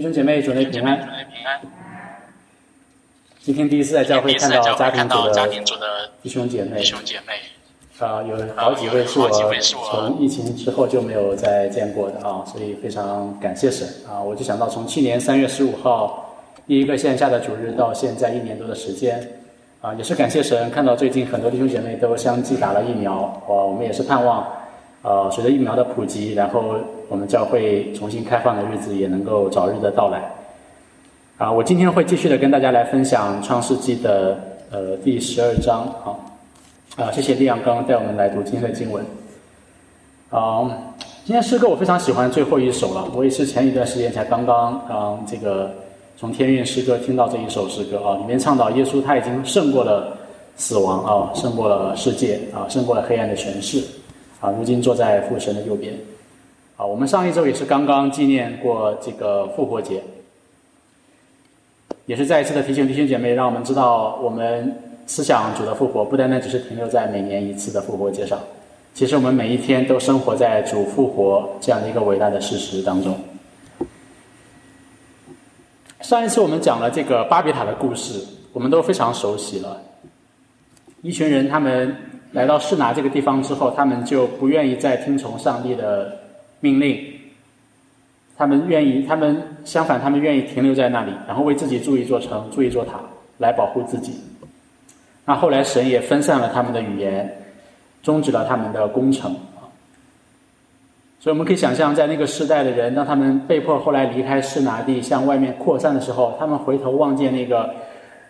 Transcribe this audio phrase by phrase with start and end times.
[0.00, 0.98] 弟兄姐妹，主内平安。
[3.42, 6.82] 今天第一次在教会看到家庭组的弟兄姐妹，
[7.98, 14.18] 啊，有好几位是我从疫情之后就没有再见过的啊，所以非常感谢神啊！
[14.18, 16.34] 我就想到从去年三月十五号
[16.66, 19.22] 第一个线下的主日到现在一年多的时间
[19.82, 24.50] 啊，也是感谢神，看到最近很多弟兄姐妹都相继打了疫苗，哦，我们也是盼望。
[25.02, 26.74] 呃，随着疫苗的普及，然后
[27.08, 30.30] 我们教会重新开放的日子也能够早日的到来。
[31.38, 34.38] 啊，我今天会继续的跟大家来分享创世纪的
[34.70, 36.12] 呃第十二章啊。
[36.96, 39.02] 啊，谢谢利阳刚刚带我们来读今天的经文。
[40.28, 40.68] 啊，
[41.24, 45.70] 今天诗歌我非常喜欢最后一首了，我也是前一段时间才刚刚啊这个
[46.18, 50.14] 从天韵诗歌听到这一首诗歌啊，里面唱到耶稣他已经胜过了
[50.56, 53.82] 死亡啊，胜过了世界啊，胜过了黑暗的权势。
[54.40, 55.94] 啊，如今坐在父神的右边。
[56.76, 60.02] 啊，我们上一周也是刚刚纪念过这个复活节，
[62.06, 64.74] 也是再一次的提醒弟兄姐妹，让我们知道，我们
[65.06, 68.40] 思想主的复活，不单单只是停留在每年一次的复活节上，
[68.94, 73.14] 其实我们每一天都生活在主复活这样的一个伟大的事实当中。
[76.00, 79.82] 上一次我们讲了这个巴比塔的故事，我们都非常熟悉了，
[81.02, 81.94] 一群人他们。
[82.32, 86.16] 来到示拿这个地方之后，他们就不愿意再听从上帝的
[86.60, 86.96] 命令，
[88.36, 93.00] 他们愿意，他们相反，他们愿意停留在那里，然后为自己筑一座城、筑一座塔
[93.38, 94.20] 来保护自己。
[95.24, 97.42] 那后来神也分散了他们的语言，
[98.02, 99.34] 终止了他们的工程。
[101.18, 107.74] 所以我们可以想象，在那个时代的人，当他们被迫后来离开示拿地向外面扩散的时候，他们回头望见那个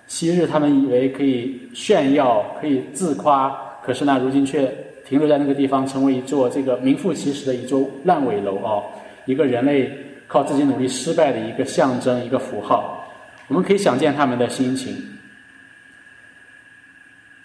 [0.08, 3.69] 昔日他们以为可以炫耀、可以自夸。
[3.82, 4.72] 可是呢，如今却
[5.04, 8.82] 停留在那个地方，成为一座这个名副其实的一座烂尾楼啊！
[9.24, 9.90] 一个人类
[10.28, 13.04] 靠自己努力失败的一个象征，一个符号。
[13.48, 14.96] 我们可以想见他们的心情。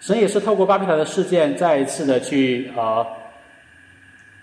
[0.00, 3.04] 神也是透过巴比塔的事件，再一次的去啊，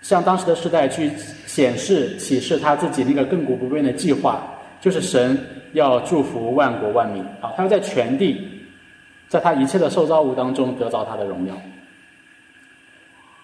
[0.02, 1.10] 向当时的时代去
[1.46, 4.42] 显示、启示他自己那个亘古不变的计划，
[4.80, 5.38] 就是神
[5.72, 7.54] 要祝福万国万民啊！
[7.56, 8.46] 他要在全地，
[9.28, 11.54] 在他一切的受造物当中得到他的荣耀。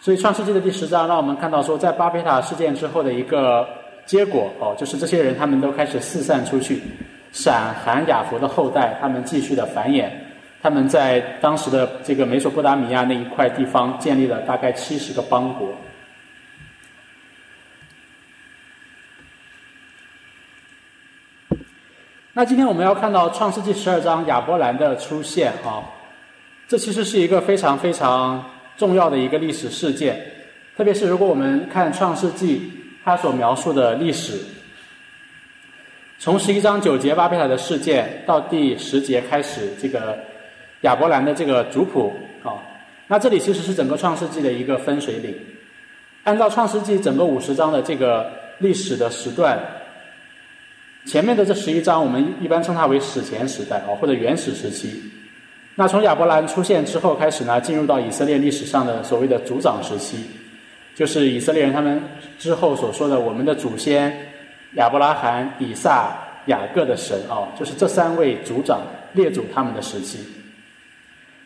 [0.03, 3.69] 所以，《创世纪》的第十章让我们看到说，在巴别塔事件之后的一个
[4.07, 6.81] 结果哦，就是这些人他们都开始四散出去，
[7.33, 10.09] 闪、含、雅弗的后代，他们继续的繁衍，
[10.63, 15.69] 他们在当时的这个美索不达米亚那一块地方建立了大概七十个邦国。
[22.33, 25.85] 那今天我们要看到《创世纪》十二章亚伯兰的出现啊，
[26.67, 28.43] 这其实是一个非常非常。
[28.81, 30.19] 重要的一个历史事件，
[30.75, 32.57] 特别是如果我们看《创世纪》，
[33.05, 34.41] 它所描述的历史，
[36.19, 40.19] 从十一章九节巴比塔的事件到第十节开始，这个
[40.81, 42.57] 亚伯兰的这个族谱啊，
[43.07, 45.35] 那这里其实是整个《创世纪》的一个分水岭。
[46.25, 49.61] 按照《创世纪》整个五十章的这个历史的时段，
[51.05, 55.03] 前面的这十一章我们一般称它为史前时代啊，或者原始时期。
[55.77, 60.19] 那从亚伯兰出现之后开始呢，进入到以色列历史上的所谓的族长时期，
[60.95, 62.03] 就是以色列人他们
[62.39, 64.15] 之后所说的我们的祖先
[64.75, 66.13] 亚伯拉罕、以撒、
[66.47, 68.81] 雅各的神啊，就是这三位族长
[69.15, 70.19] 列祖他们的时期。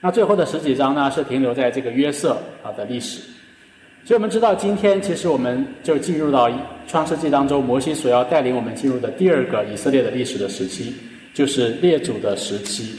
[0.00, 3.20] 那最后的十几章呢，是停留在这个约瑟啊的历史。
[4.04, 6.50] 所以我们知道，今天其实我们就进入到
[6.86, 10.94] 创世纪当中，摩西所要带领我们进入的第二个以色列的历史的时期，
[11.32, 12.98] 就是列祖的时期。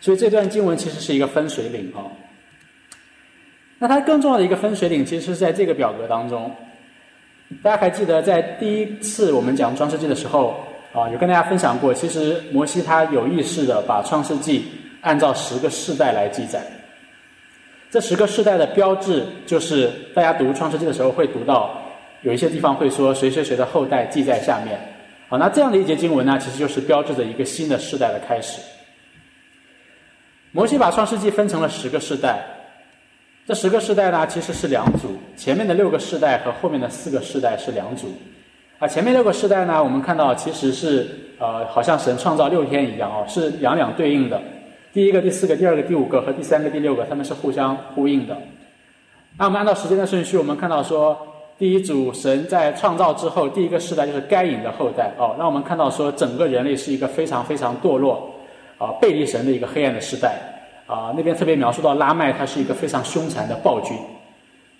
[0.00, 2.06] 所以这段经文其实是一个分水岭啊。
[3.78, 6.50] 那它更重要的一个分水岭，其实是在这个表格当中。
[7.62, 14.66] 大家还记得在第一次我们讲创世纪的时候啊，有跟大家分享过，其实摩西他有意识的把创世纪
[15.00, 16.60] 按照十个世代来记载。
[17.90, 21.80] 这十个世代的标志，就是大家读创世纪的时候会读到，
[22.22, 24.78] 有一些地方会说谁谁谁的后代记在下面。
[25.28, 28.60] 好，那这样的一节经文呢，其实就是标志着一个新的世代的开始。
[30.58, 32.44] 摩西把创世纪分成了十个世代，
[33.46, 38.08] 这十个世代呢，其实是两组，前面的六个世代和后面的四个世代是两组，
[38.80, 41.06] 啊，前面六个世代呢，我们看到其实是
[41.38, 44.42] 呃，好像神创造六天一样哦，是两两对应的，
[44.92, 48.36] 第一个、第四个、第二个、第五个和第三个、第六个，他们是互相呼应的。
[49.38, 51.16] 那我们按照时间的顺序，我们看到说，
[51.56, 58.34] 第一组神在创造之后，第一个世代就是该隐的后代哦，让我们看到说，整个人类是一个非常非常堕落。
[58.78, 60.38] 啊，背离神的一个黑暗的时代，
[60.86, 63.96] 啊，那边特别描述到拉麦，他是一个非常凶残的暴君。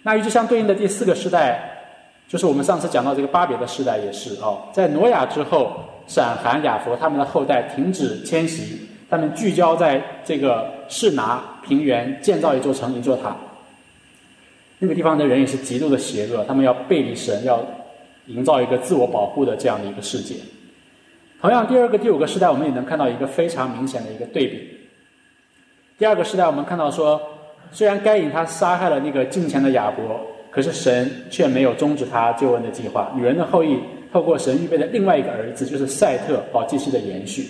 [0.03, 1.61] 那与之相对应的第四个时代，
[2.29, 5.73] 就是我们上次讲到这个巴别的时代也是哦，在挪亚之后，
[6.07, 8.81] 闪、含、雅弗他们的后代停止迁徙，
[9.11, 13.37] 他们聚焦在这个士拿平原建造一座城、一座塔。
[14.79, 17.61] 那个地方的人也是极度的邪恶，他们要背离神，要
[18.27, 20.37] 营造一个自我保护的这样的一个世界。
[21.41, 24.77] 同样，第二个、第五个时代，我们也能看到一个非常明显的一个对比。
[25.97, 27.21] 第二个时代，我们看到说，
[27.71, 30.21] 虽然该隐他杀害了那个近前的亚伯，
[30.51, 33.13] 可是神却没有终止他救恩的计划。
[33.15, 33.79] 女人的后裔
[34.13, 37.49] 透过神预备的另外一个儿子，就是赛特，保继续的延续。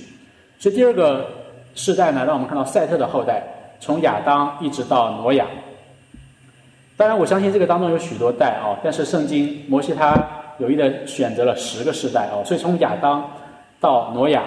[0.58, 1.26] 所以第二个
[1.74, 3.42] 时代呢，让我们看到赛特的后代，
[3.80, 5.46] 从亚当一直到挪亚。
[6.96, 13.30] 当然，我相信这个当中有许多代啊，但是圣经摩西他有意的选择了十个世代哦，所以从亚当
[13.80, 14.44] 到挪亚，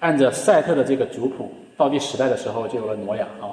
[0.00, 1.52] 按着赛特的这个族谱。
[1.76, 3.50] 到第十代的时候，就有了挪亚啊。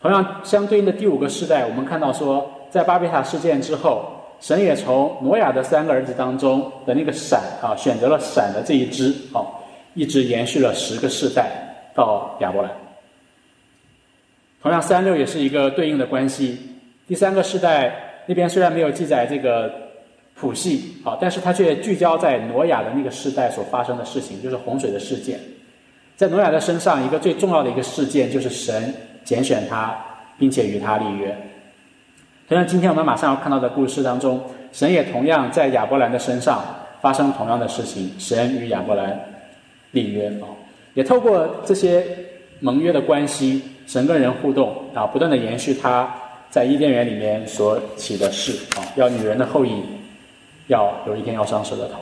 [0.00, 4.10] 同样，相对应的第五个世代，我们看到说，在巴别塔事件之后，
[4.40, 9.44] 神也从挪亚的三个儿子当中的那个闪啊，选择了闪的这一支啊，
[9.94, 11.50] 一直延续了十个世代
[11.94, 12.70] 到亚伯兰。
[14.62, 16.58] 同样，三六也是一个对应的关系。
[17.06, 19.72] 第三个世代那边虽然没有记载这个
[20.38, 25.38] 谱系啊，但是它却聚焦在挪亚的那个世代所发生的事情，就是洪水的事件。
[26.16, 28.94] 在挪亚的身上，一个最重要的一个事件就是神
[29.24, 29.96] 拣选他，
[30.38, 31.36] 并且与他立约。
[32.48, 34.40] 同样，今天我们马上要看到的故事当中，
[34.72, 36.64] 神也同样在亚伯兰的身上
[37.00, 39.18] 发生同样的事情，神与亚伯兰
[39.90, 40.46] 立约啊，
[40.94, 42.04] 也透过这些
[42.60, 46.12] 盟约的关系，神跟人互动啊，不断的延续他
[46.48, 49.82] 在伊甸园里面所起的事啊，要女人的后裔
[50.68, 51.98] 要有一天要上蛇的头，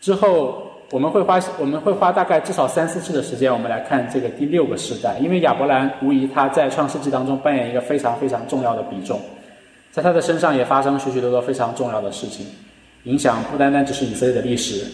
[0.00, 0.66] 之后。
[0.92, 9.20] 我们会花我们会花大概至少三四次的时间，我们来看这个第六个时代，因为亚伯兰无疑他在创世纪当中扮演一个非常非常重要的比重，
[9.92, 12.44] 在他的身上也发生许许多多非常重要的事情，
[13.04, 14.84] 影响不单单只是以色列的历史，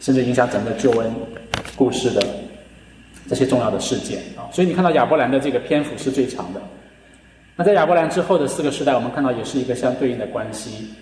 [0.00, 1.14] 甚至影响整个救恩
[1.76, 2.26] 故事的
[3.28, 4.48] 这些重要的事件啊。
[4.50, 6.62] 所以你看到亚伯兰的这个篇幅是最长的。
[7.56, 10.92] 那在亚伯兰之后的四个时代，我们看到也是一个相对应的关系。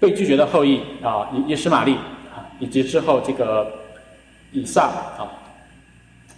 [0.00, 1.94] 被拒绝的后裔啊，以以实玛利
[2.34, 3.66] 啊，以及之后这个
[4.52, 4.84] 以撒
[5.18, 5.26] 啊，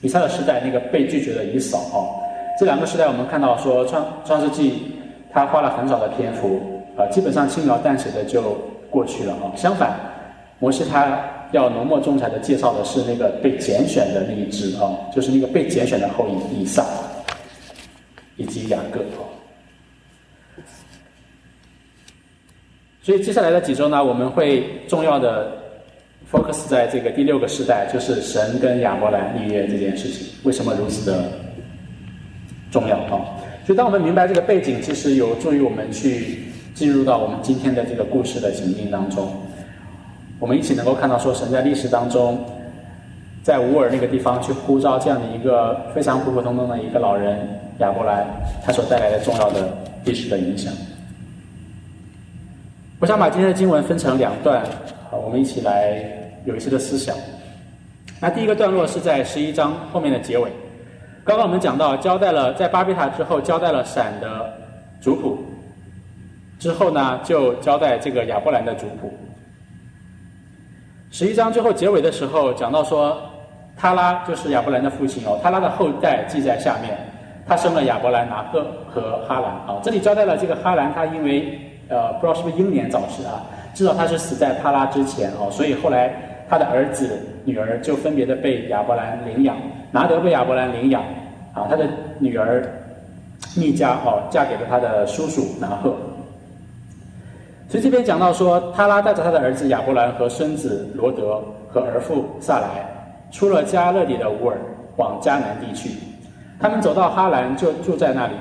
[0.01, 1.97] 以撒的时代那个被拒绝的以扫啊，
[2.59, 4.93] 这两个时代我们看到说创创世纪
[5.31, 8.55] 他花了很少的篇幅啊，基本上轻描淡写的就
[8.89, 9.53] 过去了啊。
[9.55, 9.95] 相反，
[10.59, 11.19] 摩西他
[11.53, 16.83] 要浓墨重彩的介绍的是那个被拣选的那一支啊，就是那个被拣选的后裔以撒
[18.41, 19.29] 以及雅各啊。
[23.03, 25.53] 所以接下来的几周呢，我们会重要的
[26.31, 31.25] focus 在这个第六个时代，就是神跟亚伯兰立约这件事情，为什么如此的
[32.71, 33.21] 重要啊？
[33.67, 36.45] 所以当我们明白这个背景，其实有助于我们去
[36.75, 39.33] 进入到我们今天的这个故事的情境当中，
[40.39, 42.45] 我们一起能够看到说，神在历史当中，
[43.43, 47.49] 在乌尔那个地方去呼召这样的一个非常普普通通的一个老人
[47.81, 48.27] 亚伯兰，
[48.65, 50.73] 他所带来的重要的历史的影响。
[52.99, 54.63] 我想把今天的经文分成两段，
[55.11, 56.01] 好，我们一起来
[56.45, 57.17] 有一些的思想。
[58.21, 60.51] 那第一个段落是在十一章后面的结尾。
[61.25, 64.53] 刚刚我们讲到，交代了在巴比塔之后交代了闪的
[65.01, 65.39] 族谱，
[66.59, 69.11] 之后呢就交代这个亚伯兰的族谱。
[71.11, 73.19] 十一章最后结尾的时候讲到说，
[73.77, 76.97] 他拉就是亚伯兰的父亲哦，他拉的后代记在下面，
[77.47, 79.81] 他生了亚伯兰、拿赫和哈兰啊。
[79.83, 83.43] 这里交代了这个哈兰，他因为呃，不知道是不是英年早逝啊？
[83.75, 86.13] 至少他是死在帕拉之前哦，所以后来
[86.49, 89.57] 他的儿子、女儿就分别的被亚伯兰领养。
[89.93, 91.03] 拿德被亚伯兰领养，
[91.53, 91.85] 啊，他的
[92.19, 92.65] 女儿
[93.57, 95.97] 密加哦，嫁给了他的叔叔拿赫。
[97.69, 101.41] 所以这边讲到说，他拉带着他的儿子亚伯兰和孙子罗德
[101.73, 102.69] 和儿父萨来，
[103.31, 104.57] 出了加勒底的乌尔，
[104.97, 105.91] 往迦南地区。
[106.61, 108.35] 他们走到哈兰，就住在那里。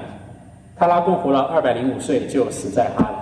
[0.76, 3.14] 他拉共活了二百零五岁，就死在哈兰。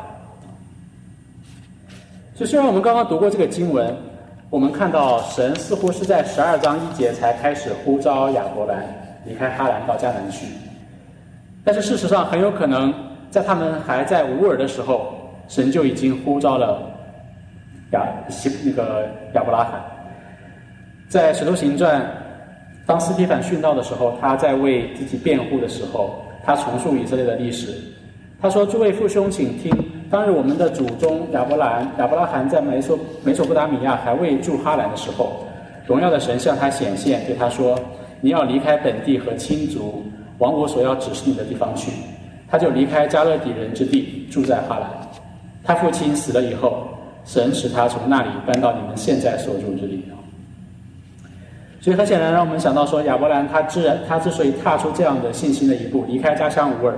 [2.36, 3.96] 就虽然我们刚刚读过这个经文，
[4.50, 8.84] 我们看到神似乎是在十二章一节才开始呼召亚伯兰
[9.26, 10.48] 离开哈兰到迦南去，
[11.64, 12.94] 但是事实上很有可能
[13.30, 15.16] 在他们还在乌尔的时候，
[15.48, 16.82] 神就已经呼召了
[17.92, 19.82] 亚西那个亚伯拉罕。
[21.10, 22.06] 在使徒行传，
[22.88, 26.16] 当斯蒂凡殉道的时候，他在为自己辩护的时候，
[26.46, 27.74] 他重述以色列的历史，
[28.42, 29.72] 他说：“诸位父兄，请听。”
[30.10, 35.46] 当日我们的祖宗亚伯兰、亚伯拉罕在美索美索不达米亚还未住哈兰的时候，
[35.86, 37.78] 荣耀的神向他显现，对他说
[38.22, 40.02] ：“你要离开本地和亲族，
[40.38, 41.92] 往我所要指示你的地方去。
[42.50, 44.90] 他就离开加勒底人之地，住在哈兰。
[45.62, 46.88] 他父亲死了以后，
[47.26, 50.02] 神使他从那里搬到你们现在所住之地。
[51.88, 56.94] 所以很显然，让我们想到说，亚伯兰他自然他之所以踏出这样的信心的一步，离开家乡无尔，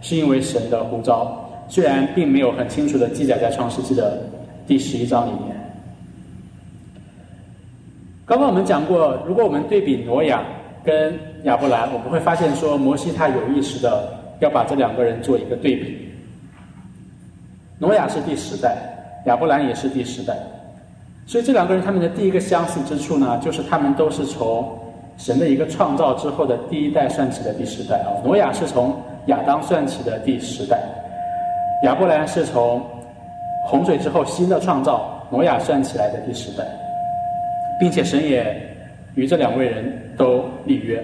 [0.00, 1.48] 是因为神的呼召。
[1.68, 4.20] 虽然并没有很清楚的记载在创世纪的
[4.66, 5.56] 第十一章里面。
[8.26, 10.42] 刚刚我们讲过，如果我们对比挪亚
[10.82, 16.10] 跟亚伯兰，我们会发现说，摩西他有意识的要把这两个人做一个对比。
[17.78, 18.76] 挪亚是第十代，
[19.26, 20.36] 亚伯兰也是第十代。
[21.24, 24.78] 所以这两个人他们的第一个相似之处呢，就是他们都是从
[25.16, 28.10] 神的一个创造之后的第一代算起的第十代啊。
[28.24, 30.82] 挪亚是从亚当算起的第十代，
[31.84, 32.84] 亚伯兰是从
[33.66, 36.64] 洪水之后新的创造挪亚算起来的第十代，
[37.78, 38.74] 并且神也
[39.14, 40.96] 与这两位人都立约。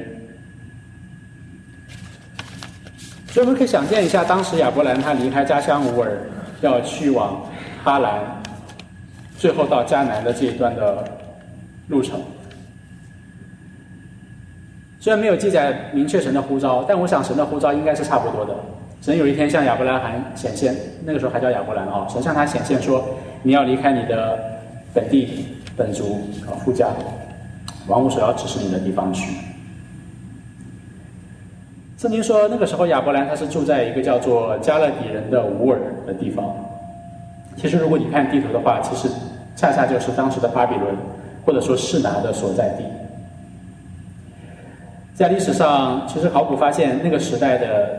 [3.29, 6.19] 所以我们可以想见一下，当时亚伯兰他离开家乡乌尔，
[6.61, 7.41] 要去往
[7.85, 8.38] 哈兰。
[9.39, 11.05] 最后到迦南的这一段的
[11.87, 12.21] 路程，
[14.99, 18.53] 虽然没有记载明确神的呼召，但我想神的呼召应该是差不多的。
[19.01, 23.09] 神有一天向亚伯兰罕显现，那个时候还叫亚伯兰啊，神向他显现说
[23.45, 24.37] ：“你要离开你的
[24.93, 26.89] 本地本族啊，富家，
[27.87, 29.33] 往我所要指示你的地方去。”
[31.97, 36.45] 圣经说，那个时候亚伯兰他是住在一个叫做加勒底人的乌尔的地方。
[37.57, 39.09] 其实，如果你看地图的话，其实
[39.59, 40.97] 恰恰就是当时的巴比伦，
[41.45, 42.85] 或者说士拿的所在地。
[45.17, 47.99] 在历史上，其实考古发现那个时代的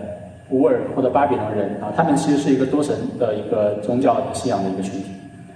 [0.51, 5.11] 乌尔或者巴比伦人啊，他们其实是一个多神的一个宗教信仰的一个群体。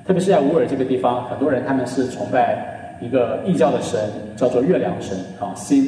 [0.05, 3.97] 特别是在乌尔这个地方，很多人他们是崇拜一个异教的神，
[4.35, 5.87] 叫做月亮神啊，星。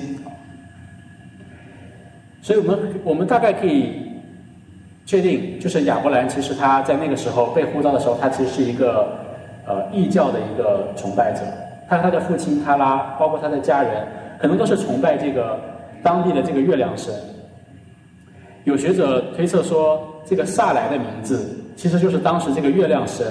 [2.41, 4.01] 所以我们我们大概可以。
[5.07, 9.07] 确定，就是亚伯兰，其实他在那个时候被呼召的时候，他其实是一个
[9.65, 11.41] 呃异教的一个崇拜者。
[11.87, 14.07] 他和他的父亲他拉，包括他的家人，
[14.39, 15.59] 可能都是崇拜这个
[16.01, 17.13] 当地的这个月亮神。
[18.63, 23.25] 有学者推测说，这个萨莱的名字其实就是当时这个月亮神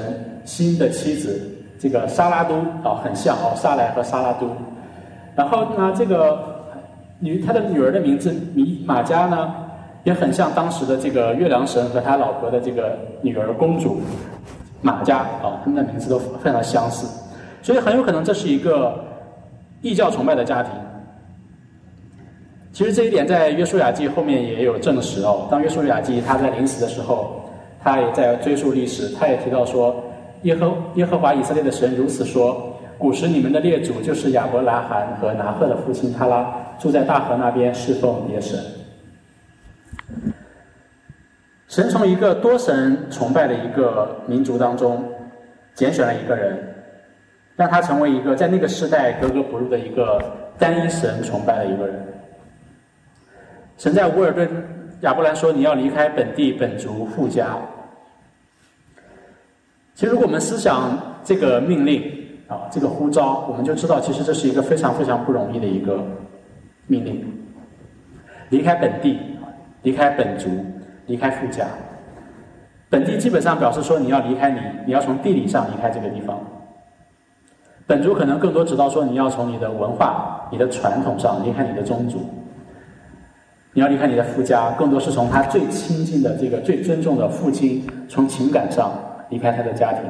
[0.45, 2.55] 新的妻子这个沙拉都
[2.89, 4.49] 啊，很像哦，萨莱和沙拉都。
[5.35, 6.39] 然后呢，这个
[7.19, 9.55] 女他的女儿的名字米马加呢？
[10.05, 14.03] 也很像当时的这个月亮神和他老婆的这个女儿公主
[14.85, 17.07] 马家啊，他们的名字都非常相似，
[17.63, 19.03] 所以很有可能这是一个
[19.81, 20.73] 异教崇拜的家庭。
[22.71, 25.49] 其实这一点在约书亚记后面也有证实哦。
[25.51, 27.41] 当约书亚记他在临死的时候，
[27.83, 29.97] 他也在追溯历史，他也提到说，
[30.43, 36.47] 耶和耶和华以色列的神如此说：古时你们的列祖就是亚伯拉罕和拿赫的父亲他拉，
[36.79, 38.61] 住在大河那边侍奉耶神。
[41.75, 45.03] 神从一个多神崇拜的一个民族当中
[45.75, 46.57] 拣选了一个人，
[47.57, 50.23] 让他成为一个在那个时代格格不入的一个
[50.57, 52.01] 单一神崇拜的一个人。
[53.77, 54.49] 神在乌尔顿
[55.01, 57.57] 亚伯兰说：“你要离开本地本族富家。”
[59.97, 62.09] 其实，如果我们思想这个命令
[62.47, 66.07] 啊，这个呼召，我们就知道，其实这是一个非常非常不容易的一个
[66.87, 67.37] 命令。
[68.51, 69.19] 离开本地，
[69.83, 70.65] 离开本族。
[71.07, 71.67] 离开富家，
[72.89, 76.39] 本地基本上表示说你要离开你，你要从地理上离开这个地方。
[77.87, 82.21] 本族可能更多知道说你要从你的文化、你的传统上离开你的宗族，
[83.75, 88.91] 你要离开你的夫家，更多是从他最亲近的这个最尊重的父亲，从情感上
[89.29, 90.03] 离开他的家庭。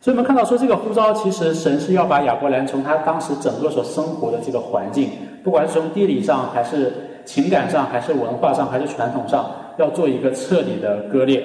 [0.00, 5.10] 所以我们看到说这个呼召，其实神是要把亚伯兰从他当时整个所生活的这个环境，
[5.44, 6.92] 不管是从地理上还是。
[7.24, 11.44] 情感上，还是文化上，还是传统上，要做一个彻底的割裂。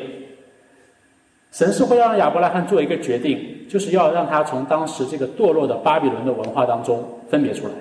[1.52, 7.74] 神是会让亚伯拉罕做一个决定，就是要让他从当时这个堕落的巴比伦的文化当中分别出来。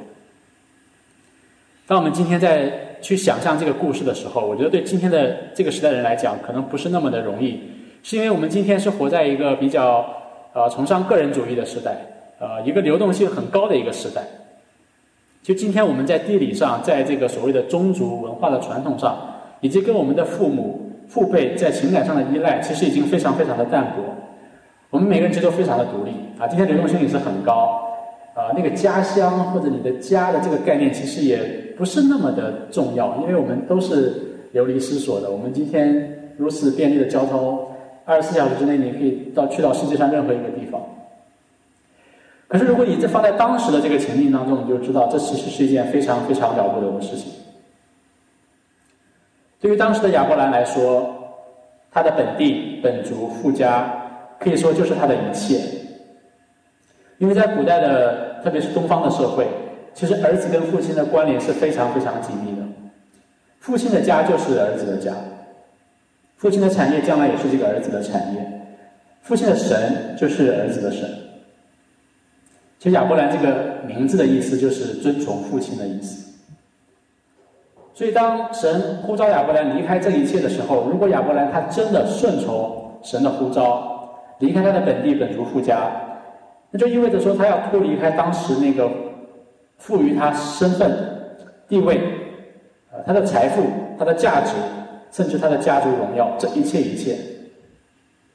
[1.86, 7.60] 当我们今天在去想象这个故事的时候，我觉得对今天的这个时代人来讲，可能不是那么的容易，
[8.02, 10.06] 是因为我们今天是活在一个比较
[10.52, 11.96] 呃崇尚个人主义的时代，
[12.38, 14.22] 呃一个流动性很高的一个时代。
[15.46, 19.16] 就今天我们在地理上，在这个所谓的宗族文化的传统上，
[19.60, 24.02] 以及跟我们的父母父辈在情感上的依赖，其实已经非常非常的淡薄。
[24.90, 26.48] 我们每个人其实都非常的独立啊。
[26.48, 27.80] 今天流动性也是很高
[28.34, 28.50] 啊。
[28.56, 31.38] 那个家乡或者你的家的这个概念，其实也
[31.78, 34.14] 不是那么的重要，因为我们都是
[34.50, 35.30] 流离失所的。
[35.30, 37.56] 我们今天如此便利的交通，
[38.04, 40.82] 二十四小时之内你可以到去到世界上任何一个地方。
[42.48, 47.32] 可是，如果你这放在当时的这个情境当中，你就知道这其实是一件非常非常了不得的事情。
[49.60, 51.12] 对于当时的亚伯兰来说，
[51.90, 53.92] 他的本地、本族、富家，
[54.38, 55.60] 可以说就是他的一切。
[57.18, 59.48] 因为在古代的，特别是东方的社会，
[59.92, 62.62] 其实儿子跟父亲的关联是非常非常紧密的。
[63.58, 65.12] 父亲的家就是儿子的家，
[66.36, 68.62] 父亲的产业将来也是这个儿子的产业，
[69.22, 71.10] 父亲的神就是儿子的神。
[72.86, 76.32] 其实亚伯兰这个名字的意思就是遵从父亲的意思。
[77.92, 85.90] 所以当神呼召亚伯兰离开这一切的时候，如果亚伯兰他真的顺从神的呼召，离开他的本地本族富家，
[86.70, 88.88] 那就意味着说他要脱离开当时那个
[89.78, 90.96] 赋予他身份、
[91.66, 92.00] 地位、
[92.92, 93.64] 呃他的财富、
[93.98, 94.52] 他的价值，
[95.10, 97.16] 甚至他的家族荣耀，这一切一切，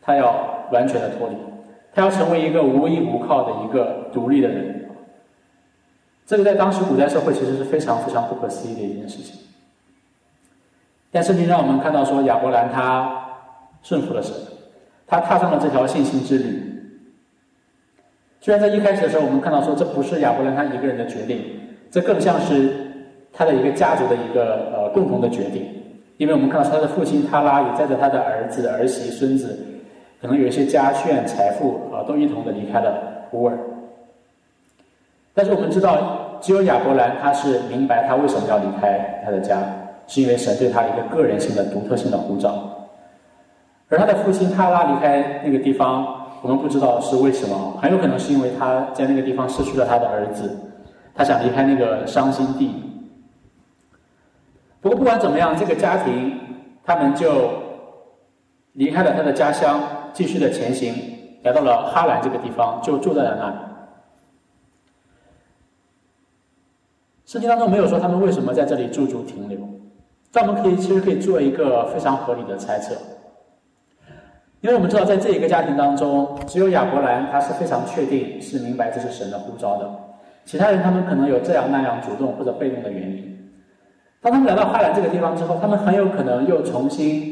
[0.01, 1.35] 他要完全的脱离。
[1.93, 4.89] 他要成为一个无依无靠的一个独立的人，
[6.25, 9.35] 这个在当时古代社会其实是非常非常不可思议的一件事情。
[11.11, 13.25] 但圣经让我们看到说，亚伯兰他
[13.83, 14.33] 顺服了神，
[15.05, 16.63] 他踏上了这条信心之旅。
[18.39, 21.43] 虽然在一开始的时候，我们看到说这不是亚伯兰他一个人的决定，
[21.91, 22.73] 这更像是
[23.33, 25.67] 他的一个家族的一个呃共同的决定，
[26.15, 29.67] 因为我们看到他的父亲他拉也带着他的儿子、儿媳、孙子。
[30.21, 33.57] 可能有一些家眷、财富啊，都一同的离开了乌尔。
[35.33, 39.57] 但是我们知道，只有亚伯兰他是明白他为什么要离开他的家，
[40.05, 42.87] 是因为神对他一个个人性的、独特性的呼召。
[43.89, 50.55] 而他的父亲他拉离开那个地方，我们不知道是为什么，很有可能是因为他在那个地方失去了他的儿子，
[51.15, 52.75] 他想离开那个伤心地。
[54.81, 56.39] 不过不管怎么样，这个家庭
[56.83, 57.49] 他们就
[58.73, 59.81] 离开了他的家乡。
[60.13, 60.93] 继续的前行，
[61.43, 63.55] 来到了哈兰这个地方，就住在了那里。
[67.25, 69.57] 圣经当中没有说他们为什么在这里驻足停留，
[70.33, 72.93] 但我们可以其实可以做一个非常合理的猜测，
[74.59, 79.89] 因为我们知道在这一个家庭当中，只有亚伯兰他是非常确定是明白这是神的呼召的，
[80.43, 83.49] 其他人他们可能有这样那样主动或者被动的原因。
[84.19, 87.30] 当他们来到哈兰这个地方之后，他们很有可能又重新。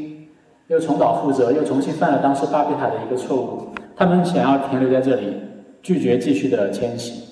[0.70, 3.66] 又重蹈覆辙，又重新犯了当时巴比塔的一个错误。
[3.96, 5.34] 他们想要停留在这里，
[5.82, 7.24] 拒绝继续的迁徙。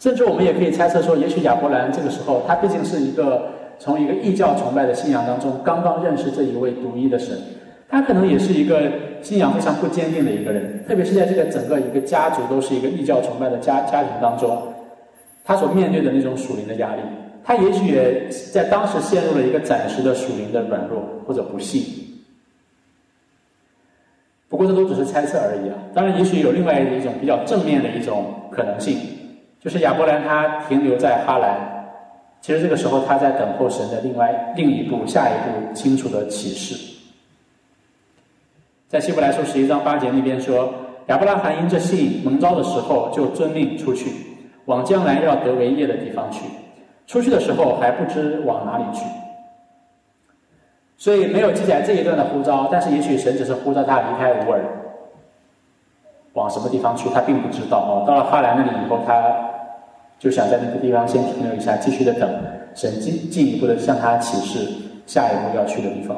[0.00, 3.42] 甚至我们也可以猜测说，也许亚伯兰这个时候，他毕竟是一个
[3.78, 7.38] 从一个异教崇拜的信仰当中刚刚认识这一位独一的神，
[7.88, 8.90] 他可能也是一个
[9.22, 10.84] 信仰非常不坚定的一个人。
[10.88, 14.60] 特别是在这个整个一个家族都是一个异教崇拜的家家庭当中，
[15.44, 17.02] 他所面对的那种属灵的压力。
[17.42, 21.82] 他也许也在当时陷入了一个暂时的属灵的软弱或者不幸，
[24.48, 25.76] 不过这都只是猜测而已啊。
[25.94, 28.98] 当然，也许有另外一种比较正面的一种可能性，
[29.60, 31.58] 就是亚伯兰他停留在哈兰，
[32.40, 36.76] 其实这个时候他在等候神的另外另一步、下一步清楚的启示。
[38.88, 40.72] 在希伯来书十一章八节那边说，
[41.06, 44.10] 亚伯拉罕因这信蒙召的时候，就遵命出去，
[44.66, 46.40] 往将来要得为业的地方去。
[47.10, 49.04] 出去的时候还不知往哪里去，
[50.96, 52.68] 所以没有记载这一段的呼召。
[52.70, 54.62] 但是也许神只是呼召他离开乌尔，
[56.34, 58.06] 往什么地方去，他并不知道哦。
[58.06, 59.20] 到了哈兰那里以后，他
[60.20, 62.30] 就想在那个地方先停留一下，继续的等
[62.76, 64.72] 神进进一步的向他启示
[65.04, 66.16] 下一步要去的地方。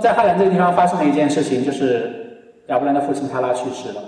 [0.00, 4.00] 在哈兰这个地方发生了一件事情，就是亚伯兰的父亲他拉去世了。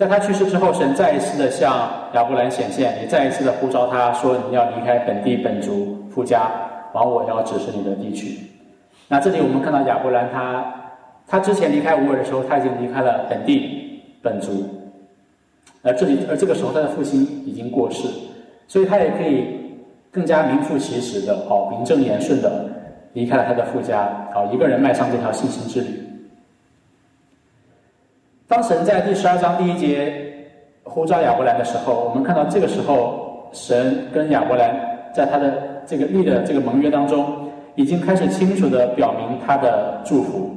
[0.00, 6.50] 在他去世之后，神再一次的向亚伯兰显现，也再一次的呼召他说：“你要离开本地本族夫家，
[6.94, 8.38] 往我要指示你的地区。”
[9.08, 10.64] 那这里我们看到亚伯兰他，
[11.28, 14.64] 他之前离开乌尔的时候，他已经离开了本地本族，
[15.82, 18.08] 而这里而这个时候他的父亲已经过世，
[18.68, 19.48] 所以他也可以
[20.10, 22.64] 更加名副其实的哦，名正言顺的
[23.12, 26.09] 离开了他的父家，好一个人迈上这条信心之旅。
[28.50, 30.12] 当神在第十二章第一节
[30.82, 34.74] 呼召亚伯兰的时候，我们看到这个时候，神跟亚伯兰
[35.14, 40.50] 在他的这个立的这个盟约当中，已经开始清楚的表明他的祝福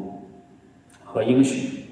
[1.05, 1.85] 和应许。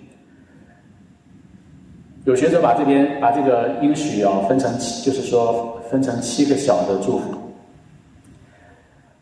[2.26, 7.32] 有学者把这边把这个应许啊分成七，就是说分成七个小的祝福。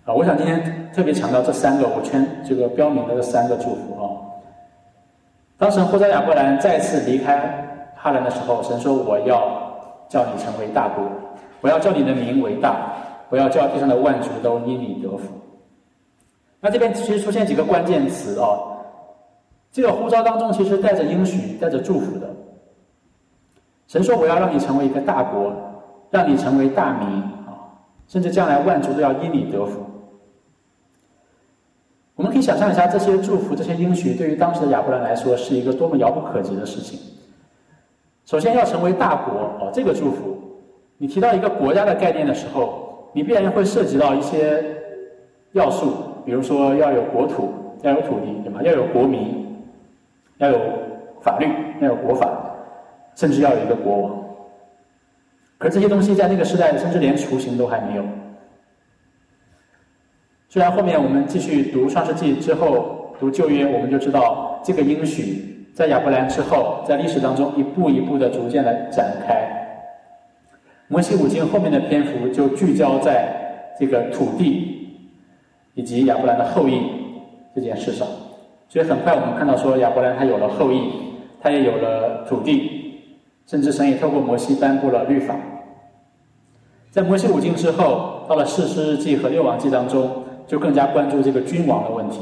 [0.05, 4.08] 啊，我想今天特别强调这三个，我圈这个标明的这三个祝福啊。
[5.59, 7.37] 当神呼召亚伯兰再次离开
[7.93, 9.43] 哈兰的时候，神说：“我要
[10.07, 11.03] 叫你成为大国，
[11.59, 12.93] 我要叫你的名为大，
[13.29, 15.25] 我要叫地上的万族都因你得福。”
[16.61, 18.77] 那这边其实出现几个关键词哦，
[19.69, 22.29] 这个呼召当中其实带着应许、带着祝福的。
[23.87, 25.51] 神说：“我要让你成为一个大国，
[26.09, 27.67] 让你成为大名啊，
[28.07, 29.81] 甚至将来万族都要因你得福。
[32.19, 36.99] 我们可以想象一下，这些祝福、这些应许，对于当时的亚伯兰来说，是一个多么遥不可及的事情。
[38.25, 40.37] 首先要成为大国哦，这个祝福，
[40.97, 44.61] 你提到一个国家的概念的时候，你必然会涉及到一些
[45.53, 45.93] 要素，
[46.25, 47.53] 比如说要有国土，
[47.83, 48.59] 要有土地，对吗？
[48.63, 49.55] 要有国民，
[50.39, 50.59] 要有
[51.21, 51.47] 法律，
[51.79, 52.29] 要有国法，
[53.15, 54.19] 甚至要有一个国王。
[55.57, 58.03] 可是这些东西在那个时代，甚至连雏形都还没有。
[60.51, 69.47] 虽然后面我们继续读创世纪之后读旧约，我们就知道这个应许在亚伯兰之后，在历史当中一步一步的逐渐的展开。
[70.87, 73.31] 摩西五经后面的篇幅就聚焦在
[73.79, 74.89] 这个土地
[75.75, 76.81] 以及亚伯兰的后裔
[77.53, 78.07] 这件事上，
[78.67, 80.91] 所以很快我们看到说亚伯兰他有了后裔，
[81.39, 83.03] 他也有了土地，
[83.45, 85.35] 甚至神也透过摩西颁布了律法。
[86.89, 90.23] 在摩西五经之后，到了四世纪和六王记当中。
[90.49, 92.19] 就更加关注这个君王的问题。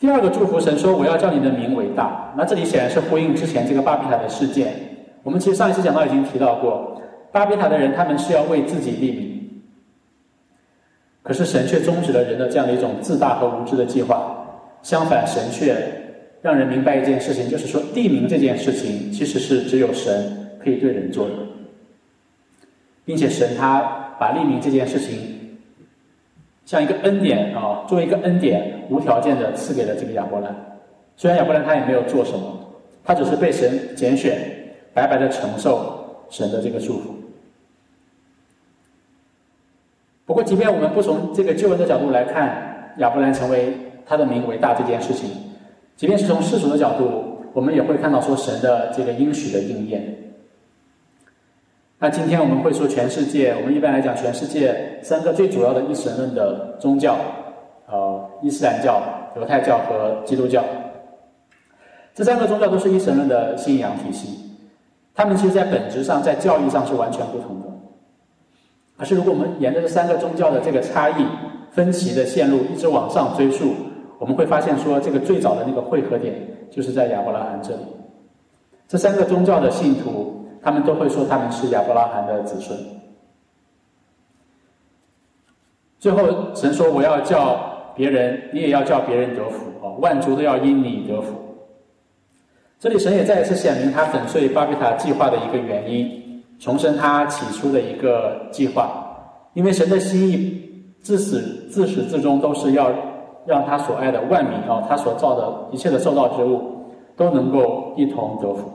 [0.00, 4.74] 第二个祝福神说：“我要叫你的名为大。”那这里显然是呼应之前这个巴比塔的事件。
[5.22, 7.00] 我们其实上一次讲到已经提到过，
[7.32, 9.62] 巴比塔的人他们是要为自己立名，
[11.22, 14.34] 可是神却终止了人的这样的一种自大和无知的计划。
[14.82, 15.76] 相反，神却
[16.40, 21.34] 让人明白一件事情，就是说立名这件事情其实是只有神可以对人做的，
[23.04, 24.02] 并且神他。
[24.18, 25.58] 把立名这件事情，
[26.64, 30.54] 像一个恩典啊，作为一个恩典，无条件的赐给了这个亚伯兰。
[31.16, 32.58] 虽然亚伯兰他也没有做什么，
[33.04, 34.38] 他只是被神拣选，
[34.92, 37.14] 白白的承受神的这个祝福。
[40.26, 43.72] 不过，即便我们不从这个旧恩的角度来看亚伯兰成为
[44.04, 45.30] 他的名为大这件事情，
[45.96, 50.16] 即便是从世俗的角度，我们也会看到说神的这个应许的应验。
[51.98, 57.16] 那今天我们会说全世界，我们一般来讲全世界三个最主要的一神论的宗教，
[57.86, 59.02] 呃，伊斯兰教、
[59.34, 60.62] 犹太教和基督教。
[62.14, 64.28] 这三个宗教都是一神论的信仰体系，
[65.14, 67.68] 他们其实在本质上在教义上是完全不同的。
[68.98, 71.24] 可是如果我们沿着这三个宗教的这个差异
[71.70, 73.72] 分歧的线路一直往上追溯，
[74.18, 76.34] 我们会发现说这个最早的那个汇合点
[76.70, 77.80] 就是在亚伯拉罕这里。
[78.86, 80.35] 这三个宗教的信徒。
[80.66, 82.76] 他们都会说他们是亚伯拉罕的子孙。
[86.00, 87.56] 最后，神说：“我要叫
[87.94, 89.94] 别人，你也要叫别人得福啊！
[90.00, 91.34] 万族都要因你得福。”
[92.80, 98.90] 这里，神也再一次显明他粉碎巴比塔计划的一个原因，重申他起初的一个计划。
[99.52, 100.68] 因为神的心意
[101.00, 102.92] 自始自始至终都是要
[103.46, 108.72] 让他所爱的万民啊，他所造的一切的受造之物都能够一同得福。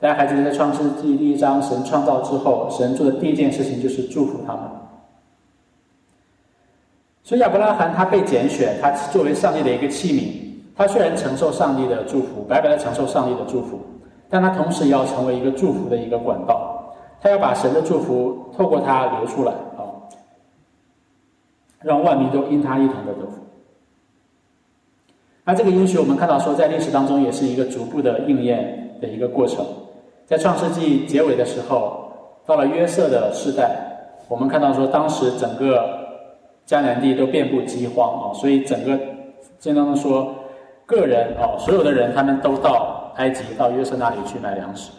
[0.00, 4.62] 大家还记得在创世纪第一章，神创造之后，神做的第一件事情就是祝福他们。
[7.22, 10.32] 所以亚伯拉罕他被拣选，他作为上帝的一个器皿，
[10.74, 13.78] 他虽然承受上帝的祝福，白白的承受上帝的祝福，
[14.30, 19.84] 但他同时也要成为一个祝福的一个管道，他要把神的祝福透过他流出来啊，
[21.82, 23.34] 让万民都因他一同的得福。
[25.44, 29.62] 那这个应许我们看到说，在历史当中也是一个逐步的应验的一个过程。
[30.30, 32.08] 在创世纪结尾的时候，
[32.46, 33.76] 到了约瑟的世代，
[34.28, 35.84] 我们看到说，当时整个
[36.64, 38.96] 迦南地都遍布饥荒啊，所以整个
[39.58, 40.32] 经当中说，
[40.86, 44.92] 个人啊，所有的人他们都到埃及到约瑟那里去买粮食。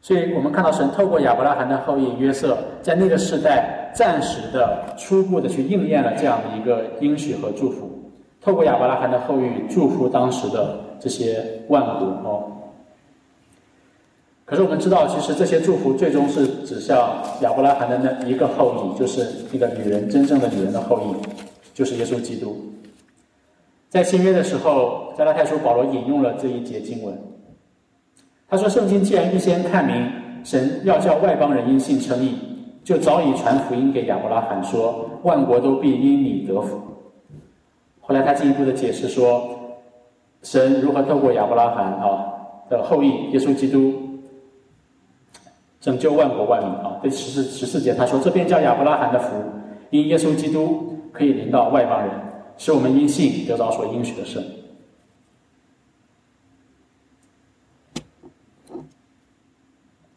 [0.00, 7.88] 所以我们看到神透过亚伯拉罕的后裔约瑟，在那个时代暂时的、初步的去应验了这样的一个应许和祝福，
[8.40, 12.42] 透过亚伯拉罕的后裔祝福当时的这些万国哦。
[14.46, 21.26] 可是我们知道，其实这些祝福最终是指向亚伯拉罕的那一个后裔，就是那个女人真正的女人的后裔，
[21.74, 22.56] 就是耶稣基督。
[23.90, 27.12] 在新约的时候，加拉太书保罗引用了这一节经文，
[28.48, 30.08] 他说：“圣经既然预先看明
[30.44, 32.38] 神要叫外邦人因信称义，
[32.84, 36.80] 就早已传福音给亚伯拉罕，说万国都必因你得福。”
[38.00, 39.48] 后来他进一步的解释说，
[40.44, 42.24] 神如何透过亚伯拉罕啊
[42.70, 44.05] 的后裔耶稣基督。
[45.86, 46.98] 拯救万国万民啊！
[47.00, 49.36] 第十四十四节他说：“这便叫亚伯拉罕的福，
[49.90, 52.10] 因耶稣基督可以临到外邦人，
[52.58, 54.42] 使我们因信得着所应许的圣。”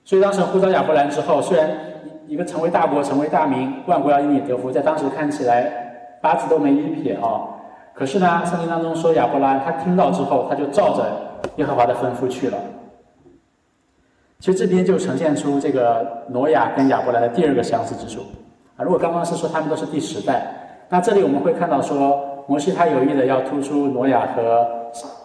[0.03, 1.69] 所以当时呼召亚伯兰之后，虽然
[2.27, 7.45] 一个成为大国、成为大名，万国要因你得福，在当时看起来八字都没一撇啊。
[7.93, 11.05] 可是呢，圣经当中说亚伯兰他听到之后，他就照着
[11.57, 12.57] 耶和华的吩咐去了。
[14.39, 18.21] 其实这边就呈现出这个挪亚跟亚伯兰的第二个相似之处
[18.77, 18.83] 啊。
[18.83, 20.45] 如果刚刚是说他们都是第十代，
[20.87, 24.65] 那这里我们会看到说，摩西他有意的要突出挪亚和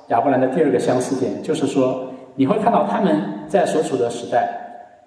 [0.09, 4.49] 亚伯兰的第二个相似点，就是说你会看到他们在所处的时代，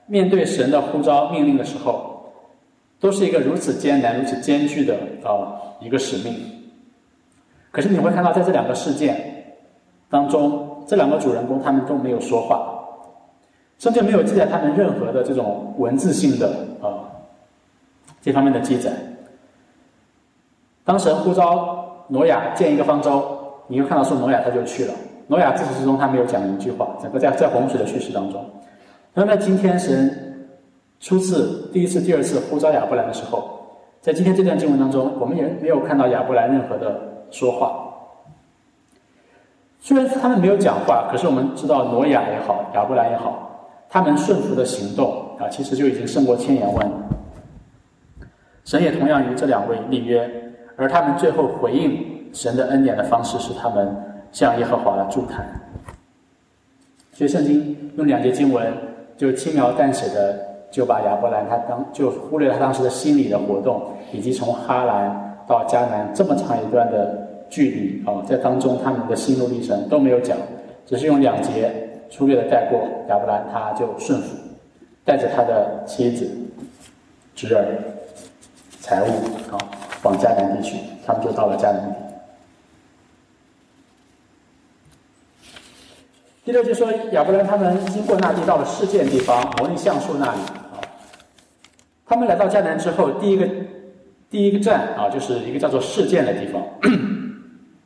[0.06, 2.32] 面对神的呼召命令的时候，
[3.02, 6.34] 都是一个如此艰难、如此艰巨的啊一个使命。
[7.72, 9.54] 可是你会看到，在这两个事件
[10.10, 12.77] 当中，这两个主人公他们都没有说话，
[13.80, 16.48] 甚至没有记载他们任何的这种文字性的
[16.82, 17.06] 啊
[18.22, 18.92] 这方面的记载。
[20.84, 23.38] 当神呼召挪亚建一个方舟，
[23.68, 24.94] 你会看到说挪亚他就去了。
[25.28, 28.44] 挪亚自始至终他没有讲一句话，整个在在洪水的叙事当中。
[29.13, 30.48] 那么今天神
[31.00, 33.50] 初次、第一次、第二次呼召亚伯兰的时候，
[34.00, 37.84] 在今天这段经文当中，我们也没有看到亚伯兰任何的说话。
[39.82, 43.46] 虽然他们没有讲话，可是我们知道挪亚也好，亚伯兰也好，
[43.89, 46.91] 他们顺服的行动啊，其实就已经胜过千言万语。
[48.65, 50.30] 神也同样与这两位立约。
[50.76, 53.95] 而他们最后回应神的恩典的方式是，他们
[54.32, 55.43] 向耶和华祝坛。
[57.12, 58.71] 所以圣经用两节经文
[59.17, 60.38] 就轻描淡写的
[60.69, 70.38] 就把亚伯兰他当就忽略了他当时的心理的活动，以及从哈兰到迦南这么长一段的距离啊，在当中他们的心路历程都没有讲，
[70.86, 72.88] 只是用两节粗略的带过。
[73.10, 74.36] 亚伯兰他就顺服，
[75.06, 76.30] 带着他的妻子、
[77.36, 77.65] 侄儿、
[78.82, 79.08] 财物
[79.52, 79.58] 啊。
[80.04, 81.96] 往迦南地区，他们就到了迦南地。
[86.46, 90.80] 第六就说亚伯兰他们经过那地，到了事件地方摩利橡树那里啊。
[92.06, 93.46] 他们来到迦南之后，第一个
[94.30, 96.63] 第一个站啊，就是一个叫做事件的地方。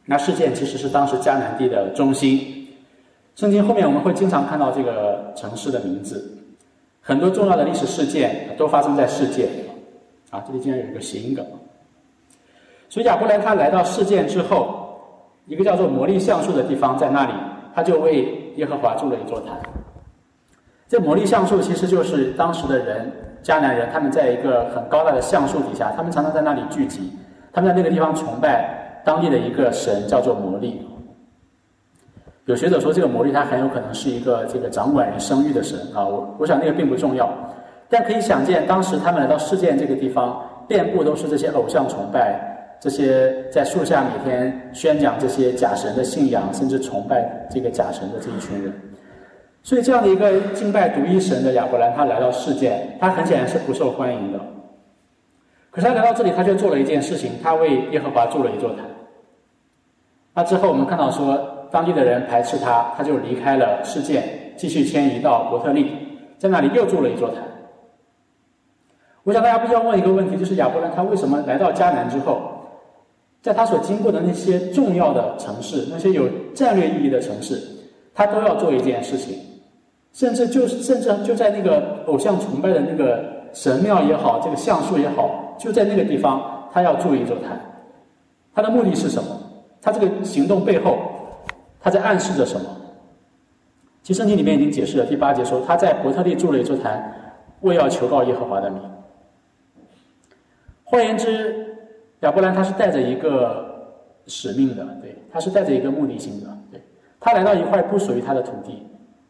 [0.06, 2.61] 那事件其实是当时迦南地的中心。
[3.36, 6.38] 圣经后面我们会经常看到这个城市的名字，
[7.02, 9.48] 很多重要的历史事件都发生在事件
[10.30, 10.44] 啊。
[10.46, 11.46] 这里竟然有一个谐音梗。
[12.90, 15.00] 所以亚伯兰他来到事件之后，
[15.46, 17.32] 一个叫做魔力橡树的地方，在那里
[17.74, 19.58] 他就为耶和华筑了一座坛。
[20.90, 23.10] 这魔力橡树其实就是当时的人
[23.42, 27.10] 迦南人，他们在一个很高大的橡树底下，他们常常在那里聚集，
[27.54, 30.86] 他们在那个地方崇拜当地的一个神，叫做魔力。
[32.52, 36.06] 有学者说，这个魔力他很有可能是一个这个掌管人生育的神啊。
[36.06, 37.32] 我我想那个并不重要，
[37.88, 40.38] 但可以想见，当时他们来到事件这个地方，
[40.68, 42.48] 遍布都是这些偶像崇拜。
[42.82, 48.74] 这些在树下每天宣讲这些假神的信仰，甚至崇拜这个假神的这一群人，
[49.64, 54.40] 所以这样的一个敬拜独一神的亚伯兰，他来到世界，他很显然是不受欢迎的。
[55.70, 58.80] 可是他来到这里，他却做了一件事情，他为耶和华筑了一座坛。
[60.34, 61.40] 那之后我们看到说，
[61.72, 64.24] 当地的人排斥他，他就离开了世界，
[64.58, 65.92] 继续迁移到伯特利，
[66.38, 67.38] 在那里又筑了一座坛。
[69.24, 72.42] 我想大家必须要问一个问题，就是亚伯兰他为什么来到迦南之后？
[73.42, 77.60] 在他所经过的那些重要的城市，那些有战略意义的城市，
[78.14, 79.36] 他都要做一件事情，
[80.14, 87.60] 甚至就是甚至就在那个偶像崇拜的那个神庙也好，这个橡树也好，就在那个地方，他要筑一座坛。
[88.54, 89.30] 他的目的是什么？
[89.82, 91.00] 他这个行动背后，
[91.82, 92.70] 他在暗示着什么？
[94.04, 97.14] 其实圣经里面已经解释了，第八节说他在伯特利筑了一座坛，
[97.62, 98.82] 为要求告耶和华的名。
[100.84, 101.68] 换言之。
[102.22, 106.80] 亚伯兰他是带着一个使命的，对，他是带着一个目的性的，对，
[107.20, 108.86] 他来到一块不属于他的土地，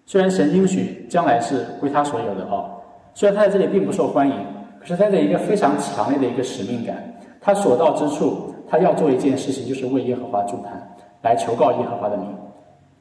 [0.06, 2.66] 虽然神应许将来是归他所有的啊，
[3.14, 4.36] 虽然他在这里并不受欢迎，
[4.78, 7.02] 可是他的一个非常强烈的一个使命感，
[7.40, 12.28] 他所到之处，他要做一件事情，就是为耶和华祝坛，来求告耶和华的名，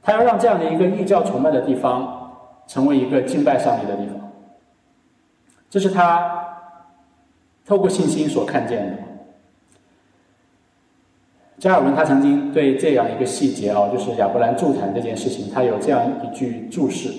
[0.02, 2.30] 他要让这样的一个异教崇拜的地方，
[2.66, 4.30] 成为一个敬拜上帝的地方，
[5.68, 6.46] 这是他
[7.66, 8.96] 透过信心所看见的。
[11.58, 17.10] 加尔文他曾经对这样一个细节啊，就是亚伯兰助坛这件事情，他有这样一句注释。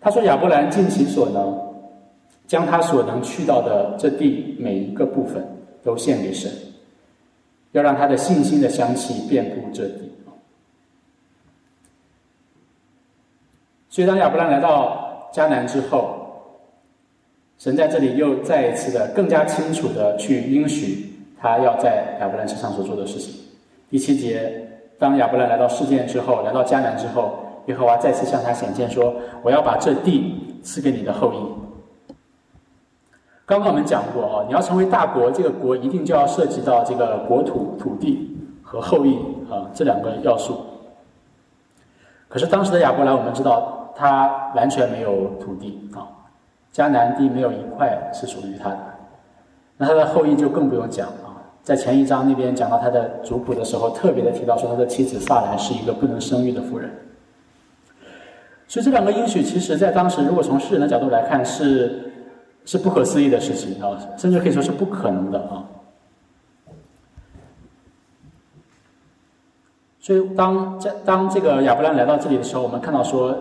[0.00, 1.58] 他说：“亚伯兰尽其所能，
[2.46, 5.42] 将他所能去到的这地每一个部分
[5.82, 6.50] 都献给神，
[7.72, 10.12] 要让他的信心的香气遍布这地。”
[13.94, 16.16] 所以，当亚伯兰来到迦南之后，
[17.58, 23.32] 神在这里又再一次的更加清楚的去应许他要在亚伯兰身上所做的事情。
[23.88, 32.16] 第七节，当亚伯兰来到世界之后，来到迦南之后，耶和华再次向他显现说：“我要把这地赐给你的后裔。”
[33.46, 39.14] 刚刚我们讲过啊，你要成为大国，这个国一定就要涉及到这个国土、土地和后裔
[39.48, 40.60] 啊这两个要素。
[42.26, 46.08] 可是当时的亚伯兰，我们知道他完全没有土地啊，
[46.72, 48.78] 迦南地没有一块是属于他的。
[49.76, 56.90] 那他的后裔就更不用讲啊，在前一章那边讲到他的族谱的时候，特别的提到说他的妻子萨兰是一个不能生育的妇人。
[58.66, 62.12] 所以这两个应许，其实在当时，如果从世人的角度来看，是
[62.64, 65.62] 是不可思议的事情啊，甚至可以说是不可能的啊。
[70.00, 73.36] 所以当在当这个亚伯兰来到这里的时候，我们看到说，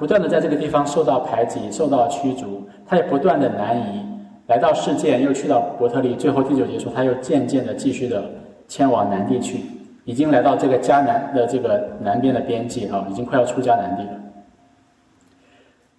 [0.00, 4.02] 不断的在这个地方受到排挤、受到驱逐，他也不断的南移，
[4.46, 8.24] 来到世界，又去到伯特利，最后第九节说，他又渐渐的继续的
[8.66, 9.60] 迁往南地去，
[10.06, 14.12] 已经来到这个迦南的这个南边的边界啊，已经快要出迦南地了。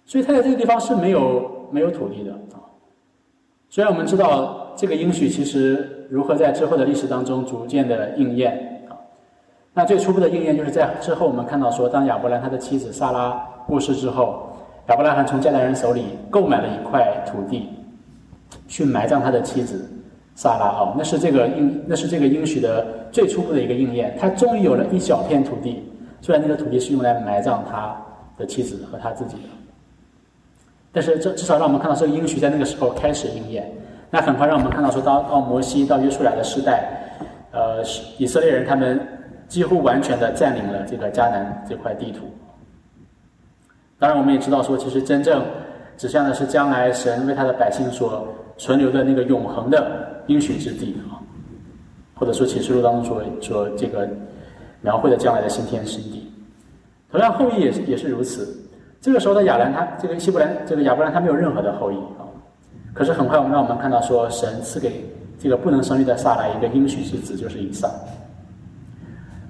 [0.04, 2.58] 所以他在这个地方是没有没有土地的啊。
[3.70, 8.98] 虽然我们知道这个应许其实如何在之后的历史当中逐渐的应验啊，
[9.72, 14.48] 那最初步的应验就是在之后我们看到说，当亚伯兰他的妻子萨拉过世之后，
[14.88, 17.68] 亚伯拉罕从迦南人手里购买了一块土地，
[18.68, 19.88] 去埋葬他的妻子
[20.34, 25.88] 萨拉啊，那是这个应那是这个应许的最初步的一个应验，他终于有了一小片土地，
[26.20, 27.96] 虽然那个土地是用来埋葬他
[28.36, 29.48] 的妻子和他自己的。
[30.92, 33.70] 但是这至少让我们看到这个应许在那个时候开始应验。
[34.10, 36.84] 那很快让我们看到说，到到摩西到约书亚的时代，
[37.50, 37.82] 呃，
[38.18, 39.00] 以色列人他们
[39.48, 42.26] 几乎完全的占领了这个迦南这块地图。
[44.02, 45.44] 当然，我们也知道说，其实真正
[45.96, 51.22] 指向的是将来神为他的百姓所存留的那个永恒的应许之地啊，
[52.16, 54.08] 或者说启示录当中所所这个
[54.80, 56.28] 描绘的将来的新天新地。
[57.12, 58.60] 同样，后裔也是也是如此。
[59.00, 62.26] 这个时候的亚兰，他这个希伯兰，这个亚伯兰，他没有任何的后裔啊。
[62.92, 67.88] 可是很快，我们让我们看到说，神赐给这个不能生育的撒来一个应许之子，就是以撒。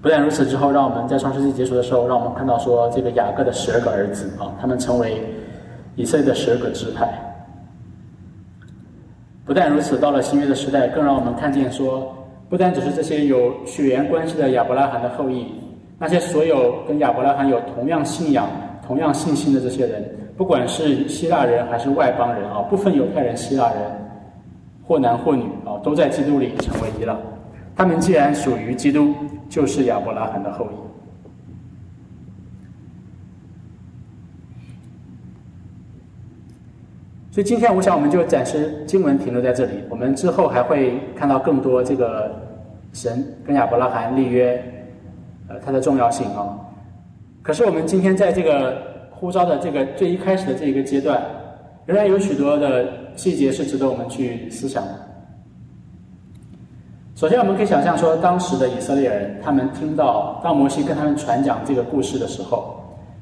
[0.03, 5.23] 不但如此，之后让我们在创世纪结束的时候，让我们看到说，这个雅各的十二个儿子啊，他们成为
[5.95, 7.09] 以色列的十二个支派。
[9.45, 12.12] 不但如此，到了新约的时代，更让我们看见说，
[12.51, 15.47] 不单只是这些有血缘关系的亚伯拉罕的后裔，
[15.99, 18.47] 那些所有跟亚伯拉罕有同样信仰。
[18.85, 20.05] 同样信心的这些人，
[20.37, 23.77] 不管是希腊人还是外邦人啊，不分犹太人、希腊人，
[24.85, 27.17] 或男或女啊，都在基督里成为一了。
[27.74, 29.14] 他们既然属于基督，
[29.48, 30.74] 就是亚伯拉罕的后裔。
[37.30, 39.72] 所以今天，我想我们就暂时经文停留在这里。
[39.88, 42.30] 我们之后还会看到更多这个
[42.92, 44.62] 神跟亚伯拉罕立约，
[45.48, 46.54] 呃，它的重要性啊。
[47.40, 51.22] 可是我们今天在这个呼召的这个最一开始的这一个阶段，
[51.87, 55.12] 仍然有许多的细节是值得我们去思想的。
[57.22, 62.74] 首先，我们可以想象说，当时的以色列人，他们听到当摩西跟他们传讲这个故事的时候，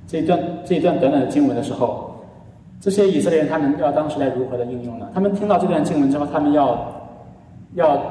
[0.06, 2.10] 这段这一段短短的经文的时候，
[2.80, 5.06] 这些以色列人他们要当时来如何的应用呢？
[5.12, 6.82] 他们听到这段经文之后，他们要
[7.74, 8.02] 要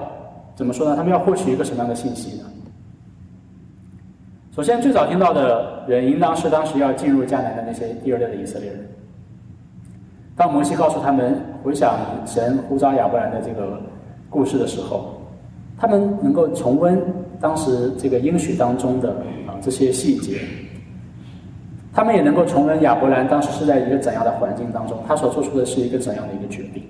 [0.53, 0.95] 怎么说呢？
[0.95, 2.45] 他们要获取一个什么样的信息呢？
[4.55, 8.87] 首先，最早听到的人应当是当时要进入迦南的那些第二代的以色列人。
[10.35, 11.97] 当摩西告诉他们回想
[12.27, 13.81] 神呼召亚伯兰的这个
[14.29, 15.15] 故事的时候，
[15.79, 17.01] 他们能够重温
[17.39, 19.11] 当时这个应许当中的
[19.47, 20.39] 啊这些细节，
[21.93, 26.83] 他们也能够重温亚伯兰当时是在一个怎样的环境当中，他所做出的是一个怎样的一个决定。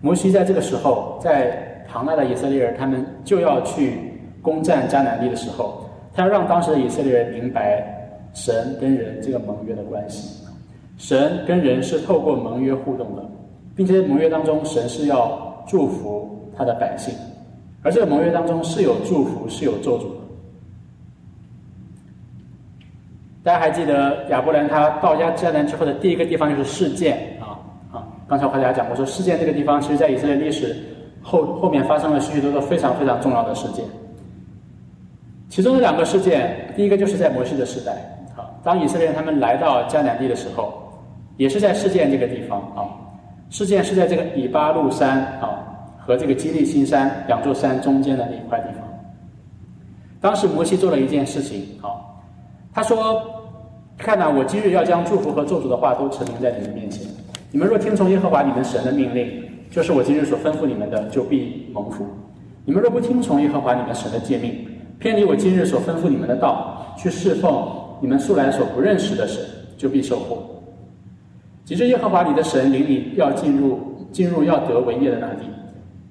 [0.00, 3.98] 摩西在这个时候，在庞大的以色列人他们就要去
[4.42, 5.86] 攻占迦南地的时候。
[6.12, 7.86] 他要让当时的以色列人明白
[8.34, 10.44] 神跟人这个盟约的关系，
[10.98, 13.22] 神跟人是透过盟约互动的，
[13.76, 16.28] 并且盟约当中神是要祝福
[16.60, 17.14] 他的百姓，
[17.82, 20.20] 而这个盟约当中是有祝福是有咒诅的。
[23.42, 27.56] 大家还记得亚伯兰他到家迦南之后的第一个地方就是事件啊
[27.90, 28.06] 啊！
[28.28, 30.76] 刚才我和大家讲过，说事件这个地方，其实在以色列历史
[31.22, 33.82] 后后面发生了许许多多非常非常重要的事件。
[35.48, 37.92] 其中的两个事件，第一个就是在摩西的时代，
[38.36, 40.74] 啊，当以色列人他们来到迦南地的时候，
[41.38, 42.84] 也是在事件这个地方啊，
[43.48, 45.69] 事件是在这个以巴路山啊
[46.10, 48.82] 和这个基利新山两座山中间的那一块地方。
[50.20, 52.20] 当时摩西做了一件事情，好，
[52.74, 53.22] 他说
[53.96, 57.06] ：“看呐，我今日要将祝福和咒诅的话都陈明在你们面前，
[57.52, 59.40] 你们若听从耶和华你们神的命令，
[59.70, 62.04] 就是我今日所吩咐你们的，就必蒙福；
[62.64, 64.66] 你们若不听从耶和华你们神的诫命，
[64.98, 69.40] 偏离我今日所吩咐你们的道，去侍奉你们素来所不认识的神，
[69.76, 70.38] 就必受祸。
[71.64, 73.78] 即使耶和华你的神领你要进入
[74.10, 75.44] 进入要得为业的那地，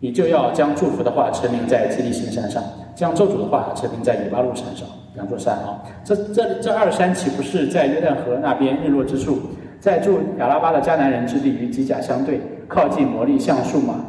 [0.02, 2.64] 你就要将祝福的话陈明在基利心山上，
[2.96, 5.84] 将咒诅的话陈明在以巴路山上，两座山啊。
[6.06, 9.38] 这这这二山岂不是在约旦河那边日落之处，
[9.82, 12.40] 在住亚拉巴的迦南人之地与基甲相对，
[12.70, 14.06] 靠近摩利橡树吗？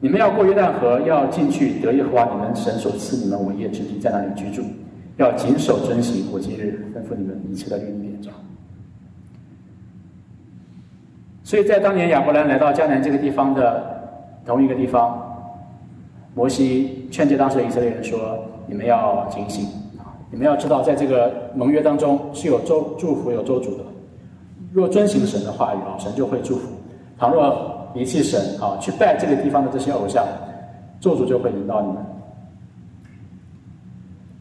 [0.00, 4.64] 你们要过约旦河，要进去得耶和华你们神所赐你们伟业之地，在那里居住，
[5.18, 8.32] 要谨守遵行我今日吩咐你们一切的律例典章。
[11.44, 13.91] 所以在当年亚伯兰来到迦南这个地方的。
[14.44, 15.20] 同一个地方，
[16.34, 18.18] 摩西劝诫当时的以色列人说
[18.66, 19.66] ：“你们要警醒
[19.98, 20.10] 啊！
[20.30, 23.84] 你们要知道，在这个盟约当中是有周祝福有周主的。
[24.72, 26.68] 若遵行神的话语啊，神就会祝福；
[27.18, 30.26] 倘若离弃神啊，去拜这个地方的这些偶像，
[31.00, 31.96] 咒诅就会临到你们。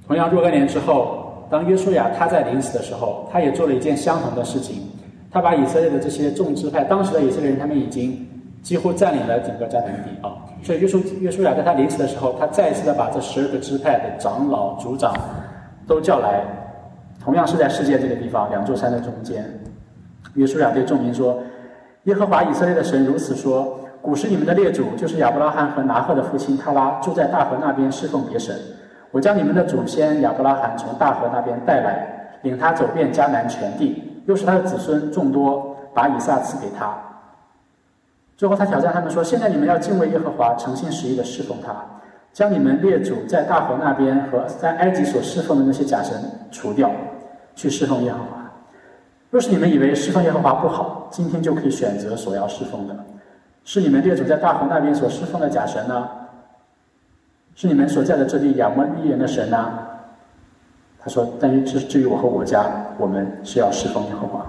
[0.08, 4.82] 同样，若干年之后，当约书亚他在临死的时候，他也做了一件相同的事情，
[5.30, 8.28] 他把以色列的这些众支派，当时的以色列人他们已经。
[8.62, 10.38] 几乎占领了整个迦南地啊！
[10.64, 15.12] 所以约书约书亚在他临死的时候，他再一次的把这十二个支派的长老、族长
[15.88, 16.44] 都叫来，
[17.20, 19.44] 同样是在世界这个地方两座山的中间。
[20.36, 21.40] 约书亚对众民说
[22.06, 28.56] ：“耶和华以色列的神如此说：古时你们的列祖就是亚伯拉罕和拿赫的父亲他拉，住在大河那边侍奉别神。
[29.10, 32.08] 我将你们的祖先亚伯拉罕从大河那边带来，
[32.44, 36.96] 领他走遍迦南全地，又是他的子孙众多，把以撒赐给他。”
[38.42, 41.76] 最后，他挑战他们说：“现在你们要敬畏耶和华，诚心实意的侍奉他，
[42.34, 46.20] 将你们列祖在大河那边和在埃及所侍奉的那些假神
[46.50, 46.90] 除掉，
[47.54, 48.52] 去侍奉耶和华。
[49.30, 52.96] 若是你们以为侍奉耶和华不好，今天就可以选择所要侍奉的。
[53.64, 56.10] 是你们列祖在大河那边所侍奉的假神呢？
[57.54, 59.72] 是你们所在的这地亚摩利人的神呢？”
[60.98, 62.66] 他说：“但于至至于我和我家，
[62.98, 64.44] 我们是要侍奉耶和华。”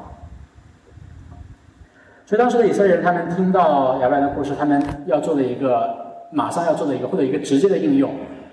[2.24, 5.94] 所以当时的以色列人，他们听到亚伯兰的故事，他们要做的一个
[6.30, 8.10] 马上要做的一个或者一个直接的应用，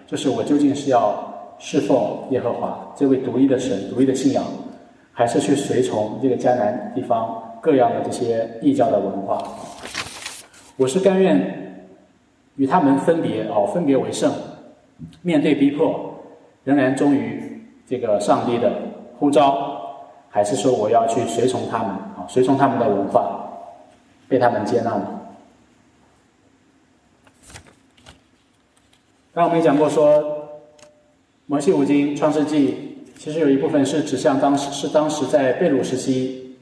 [0.07, 1.15] 就是我究竟是要
[1.59, 1.97] 侍奉
[2.31, 4.43] 耶和华这位独一的神、独一的信仰，
[5.13, 9.41] 还是去随从这个迦南地方各样的这些异教的文化？
[10.75, 11.85] 我是甘愿
[12.55, 14.31] 与他们分别哦，分别为圣，
[15.21, 16.13] 面对逼迫，
[16.63, 18.71] 仍然忠于这个上帝的
[19.17, 19.79] 呼召，
[20.27, 23.38] 还是说我要去随从他们啊，随从他们的文化？
[24.29, 25.21] 被他们接纳了。
[29.33, 30.23] 刚我们也讲过，说
[31.47, 36.57] 《摩西五经》《创世纪》其实有一部分是指向当时是当时在贝鲁时期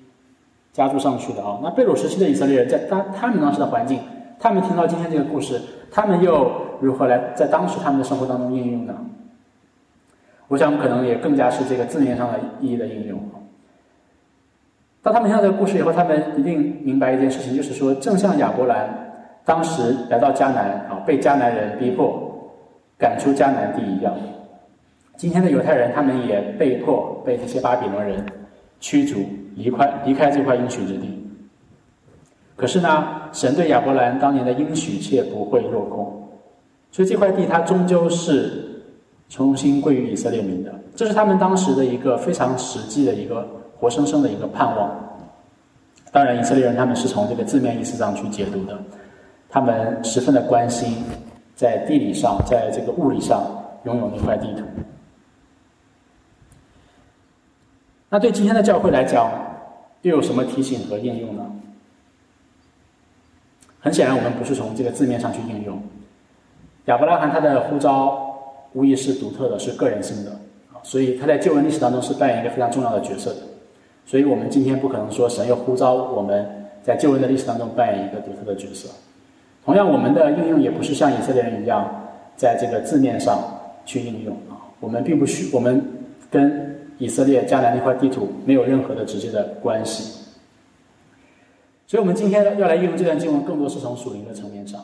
[0.73, 1.59] 加注上去的啊。
[1.61, 3.99] 那贝鲁时期的以色列人在当他们当时的环境，
[4.39, 5.61] 他们听到今天这个故事，
[5.91, 8.95] 他们又如何来在当时他们的生活当中应用呢？
[10.47, 13.19] 我想可能也更加是这个字面上的意义的应用。
[15.07, 18.89] 当他们听到这个故事以后，他们一定明白一件事情，就是说，正像亚伯兰
[19.45, 22.29] 当时来到迦南啊，被迦南人逼迫
[22.99, 24.13] 赶出迦南地一样，
[25.15, 28.21] 今天的犹太人他们也被迫被这些巴比伦人
[28.81, 29.19] 驱逐
[29.55, 31.25] 离开离开这块应许之地。
[32.57, 36.27] 可是呢，神对亚伯兰当年的应许却不会落空，
[36.91, 38.83] 所以这块地它终究是
[39.29, 40.75] 重新归于以色列民的。
[40.97, 43.47] 这是他们当时的一个非常实际的一个。
[43.79, 44.89] 活生生的一个盼望。
[46.11, 48.77] 当然，以色列人他们是从这个字面意思上去解读的，
[49.49, 51.03] 他们十分的关心
[51.55, 53.43] 在地理上，在这个物理上
[53.83, 54.63] 拥有那块地图。
[58.09, 59.29] 那对今天的教会来讲，
[60.01, 61.45] 又有什么提醒和应用呢？
[63.81, 65.79] 很显然，我们不是从这个字面上去应用。
[66.85, 68.33] 亚伯拉罕他的呼召
[68.71, 70.31] 无疑是独特的，是个人性的，
[70.83, 73.41] 所以他在旧文历史当中是扮演一个非常重要的角色的。
[74.07, 76.47] 所以我们今天不可能说神又呼召我们
[76.81, 78.87] 在救恩的历史当中扮演一个独特的角色。
[79.65, 81.85] 同样，我们的应用也不是像以色列人一样
[82.37, 83.37] 在这个字面上
[83.85, 84.63] 去应用啊。
[84.79, 85.85] 我们并不需，我们
[86.31, 90.23] 跟以色列迦南那块地图没有任何的直接的关系。
[91.85, 94.81] 所以我们今天要来应用这段经文，更多是从属灵的层面上。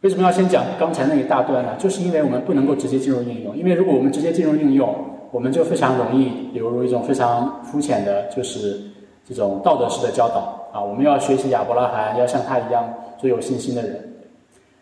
[0.00, 1.76] 为什么要先讲刚才那一大段呢？
[1.78, 4.92] 就是因为我们不能够直接进入应用，因为如果我们直接进入应用。
[5.34, 8.80] 我们就非常容易流入一种非常肤浅的，就是
[9.28, 10.80] 这种道德式的教导啊。
[10.80, 14.00] 我们要学习亚伯拉罕，要像他一样做有信心的人。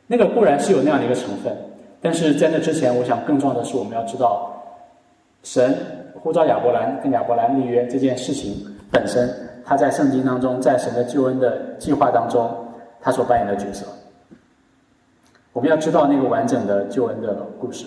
[0.07, 1.57] 那个固然是有那样的一个成分，
[2.03, 4.63] 但是在那之前，我想更重要的是，我们要知道
[5.43, 5.75] 神
[6.23, 8.55] 呼召亚伯兰跟亚伯兰立约这件事情
[8.91, 9.35] 本身，
[9.65, 12.55] 他在圣经当中，在神的救恩的计划当中，
[13.01, 13.87] 他所扮演的角色。
[15.55, 17.87] 我们要知道那个完整的救恩的故事。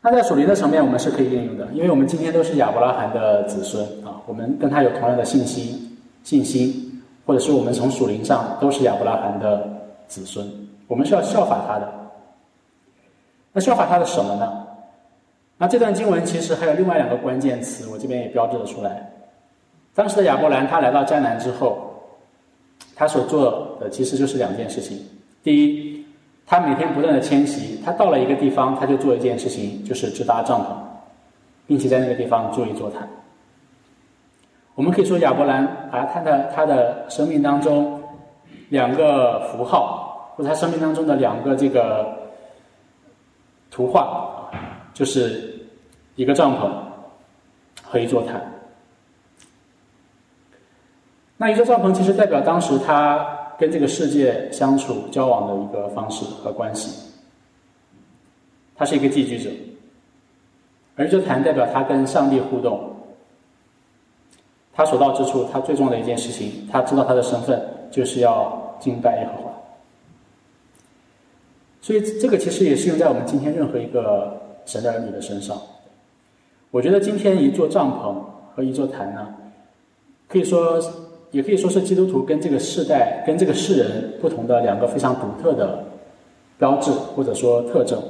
[0.00, 9.68] 那在属灵的层面，我们是可以应用的，因为我们今天都是亚伯拉罕的子孙啊，我们跟他有同样的信心、信心，或者是我们从属灵上都是亚伯拉罕的
[10.06, 10.48] 子孙，
[10.86, 11.92] 我们是要效法他的。
[13.52, 14.66] 那效法他的什么呢？
[15.56, 19.10] 那这段经文其实还有另外两个关键词，我这边也标志了出来。
[19.94, 21.92] 当时的亚伯兰他来到迦南之后，
[22.94, 24.96] 他所做的其实就是两件事情。
[25.42, 25.97] 第一，
[26.48, 30.66] 他每天不断的迁徙，他到了一个地方，他就做一件事情，就是支搭帐篷，
[31.66, 33.06] 并且在那个地方筑一座坛。
[34.74, 38.02] 我们可以说亚伯兰啊，他的他的生命当中
[38.70, 42.16] 两个符号，或者他生命当中的两个这个
[43.70, 44.24] 图画。
[44.94, 45.54] 就是
[46.16, 46.68] 一个帐篷
[47.84, 48.42] 和一座坛。
[51.36, 56.90] 那一座帐篷其实代表当时他跟这个世界相处交往的一个方式和关系。
[58.76, 59.50] 他是一个寄居者，
[60.96, 62.94] 而这坛代表他跟上帝互动。
[64.72, 69.50] 他所到之处，他最重要的一件事情，他知道他的身份就是要敬拜耶和华。
[71.80, 74.36] 所以这个其实也是用在我们今天任何一个。
[74.68, 75.58] 神的儿女的身上，
[76.70, 78.22] 我觉得今天一座帐篷
[78.54, 79.34] 和一座坛呢，
[80.28, 80.78] 可以说，
[81.30, 85.84] 也可以说是基督徒跟这个世代、跟这个世人不同的两个非常独特的
[86.58, 88.02] 标志或者说特征。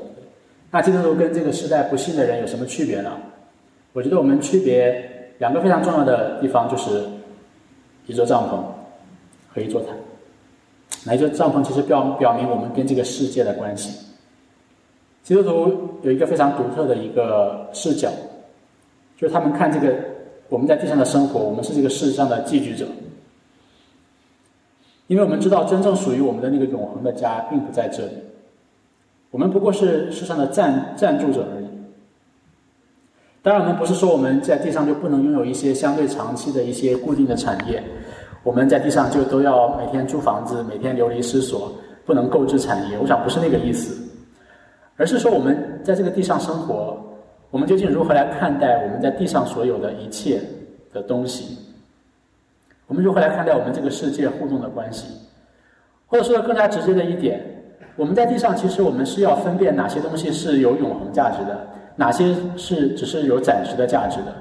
[0.70, 3.12] 那基督徒跟这个时代不信的人有什么区别呢？
[3.92, 5.02] 我觉得我们区别
[5.38, 7.02] 两个非常重要的地方就是
[8.06, 8.58] 一座帐篷
[9.52, 9.96] 和一座坛。
[11.04, 14.06] 那一座帐篷其实表表明我们跟这个世界的关系。
[15.22, 18.10] 基督徒有一个非常独特的一个视角，
[19.16, 19.94] 就是他们看这个
[20.48, 22.86] 我们在地上的生活，我们是这个世上的寄居者，
[25.09, 28.12] 因为我们知道真正属于我们的那个永恒的家并不在这里，
[29.30, 31.66] 我们不过是世上的暂暂住者而已。
[33.42, 37.82] 当然，我们不是说我们在地上就不能拥有一些相对长期的一些固定的产业，
[38.42, 41.72] 我们在地上就都要每天租房子，每天流离失所，
[42.04, 42.98] 不能购置产业。
[43.00, 43.96] 我想不是那个意思。
[44.96, 46.98] 而是说，我们在这个地上生活，
[47.50, 50.42] 我们究竟如何来看待我们在地上所有的一切
[50.92, 51.56] 的东西？
[52.89, 55.07] 我们如何来看待我们这个世界互动的关系？
[56.07, 57.39] 或者说的更加直接的一点，
[57.95, 64.34] 我们在地上其实我们是要分辨哪些东西是有永恒价值的，哪些是只是有暂时的价值的。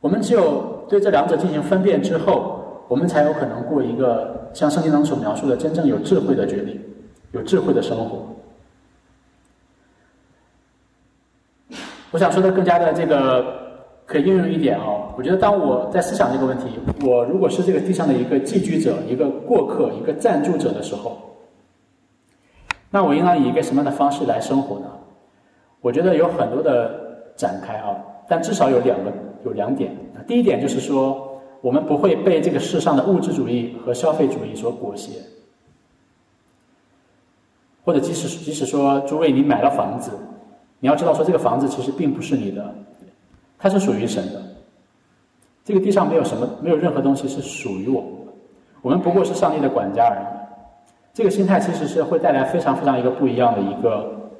[0.00, 6.80] 我们只有对这两者进行分辨之后，我们才有可能过一个像圣经当中所描述的真正有智慧的决定，
[7.30, 8.26] 有智慧的生活。
[12.10, 13.65] 我想说的更加的这个
[14.06, 15.12] 可以应用一点哦。
[15.18, 21.18] 我觉得当我在思想这个问题，我如果是这个地上的一个寄居者、一个过客、一个暂住者的时候，
[22.90, 24.86] 那我应当以一个什么样的方式来生活呢？
[25.82, 26.98] 我觉得有很多的
[27.36, 27.94] 展开啊，
[28.28, 29.12] 但至少有两个
[29.44, 29.94] 有两点。
[30.26, 35.12] 第一点就是说，我们不会被这个世上的物质主义和消费主义所裹挟，
[37.84, 40.10] 或者即使即使说诸位你买了房子。
[40.80, 42.74] 你要知道，说这个房子其实并不是你的，
[43.66, 44.40] 它是属于神的。
[45.64, 48.32] 这个地上没有什么，没有任何东西是属于我们的，
[48.80, 50.26] 我们不过是上帝的管家而已。
[51.12, 54.30] 这个心态其实是会带来非常非常一个不一样的一个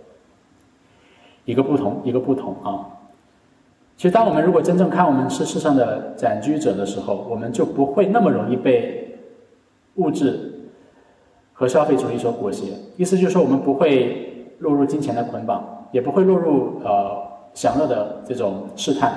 [1.45, 2.87] 一个不同，一个不同啊。
[3.97, 9.19] 其实，当我们如果真正看我们是世上的暂居者的时候，我们就不会那么容易被
[9.97, 10.71] 物质
[11.53, 12.67] 和消费主义所裹挟。
[12.97, 15.73] 意思就是说，我们不会落入金钱的捆绑。
[15.93, 17.17] 也不会落入呃
[17.57, 19.11] 享乐的这种试探，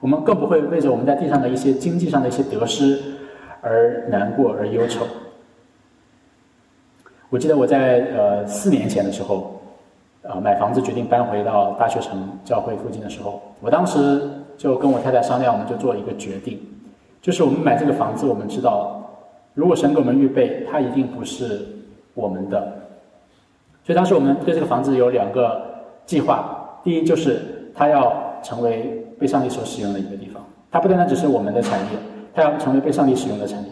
[0.00, 3.00] 我们更不会为着我们在地上的一些经济上的一些得失
[3.62, 5.06] 而难过而忧愁。
[7.30, 9.62] 我记得我在呃四年前的时候，
[10.22, 16.60] 呃买房子决定搬回到大学城教会附近的时候，我当时就跟我太太商量，我们就做一个决定，
[17.22, 19.00] 就是我们买这个房子，我们知道
[19.54, 21.64] 如果神给我们预备，它一定不是
[22.14, 22.60] 我们的，
[23.84, 25.64] 所以当时我们对这个房子有两个。
[26.08, 27.38] 计划第一就是
[27.78, 28.12] 它要
[28.42, 31.86] 成为被上帝所使用的一个地方，它不单单只是我们的产业，
[32.34, 33.68] 它要成为被上帝使用的产业。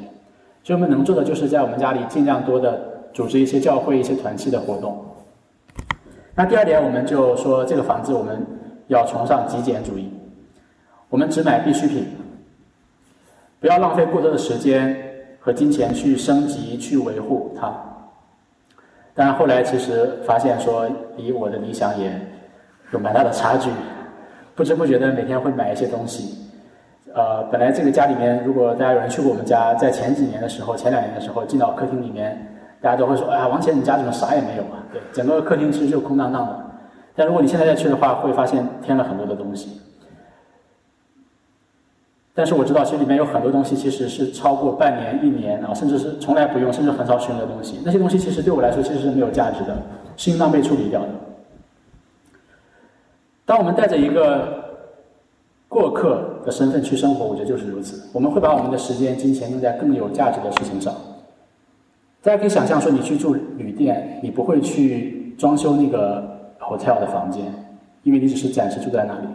[0.62, 2.80] 所以我们能做的就是在我们家里尽量多的
[3.12, 5.04] 组织一些教会、一些团契的活动。
[6.36, 8.46] 那第二点，我们就说这个房子我们
[8.86, 10.08] 要崇尚极简主义，
[11.08, 12.06] 我们只买必需品，
[13.58, 14.96] 不要浪费过多的时间
[15.40, 17.72] 和金钱去升级、去维护它。
[19.14, 22.12] 但后来其实发现说，离我的理想也
[22.92, 23.70] 有蛮大的差距，
[24.56, 26.34] 不知不觉的每天会买一些东西。
[27.14, 32.36] 呃，本来这个家里面，如果大家有人去过我们家，在前几年的时候，前两年的时候，进到客厅里面，
[32.80, 36.56] 大家都会说：“哎呀，王姐，你家怎么啥也没有啊？”对，整个客厅其实就空荡荡的。
[37.14, 39.80] 但如果你现在再去的话，会发现添了很多的东西。
[42.34, 47.80] 但是我知道，其实里面有很多东西其实是超过半年、一年啊，甚至是从来不用，甚至很少使用的东西。
[47.84, 49.76] 那些东西其实对我来说其实是没有价值的，
[50.16, 51.08] 是应当被处理掉的。
[53.46, 54.64] 当我们带着一个
[55.68, 58.10] 过客的身份去生活，我觉得就是如此。
[58.12, 60.92] 我们会把我们的时间、金钱用在更有价值的事情上。
[62.22, 67.44] 大家可以想象，说你去住旅店，你不会去装修那个 hotel 的房间，
[68.02, 69.28] 因为你只是暂时住在那里。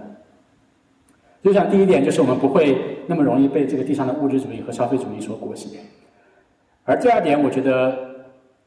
[1.41, 5.69] 就像第一点，就是我们不会那么容易被这个地上的物质主义和消费主义所裹挟。
[6.83, 7.97] 而第二点，我觉得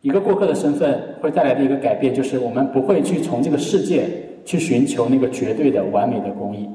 [0.00, 4.08] 一个过客的身份会带来的一个改变，就是我们不会去从这个世界
[4.44, 6.68] 去寻求那个绝对的完美的公义。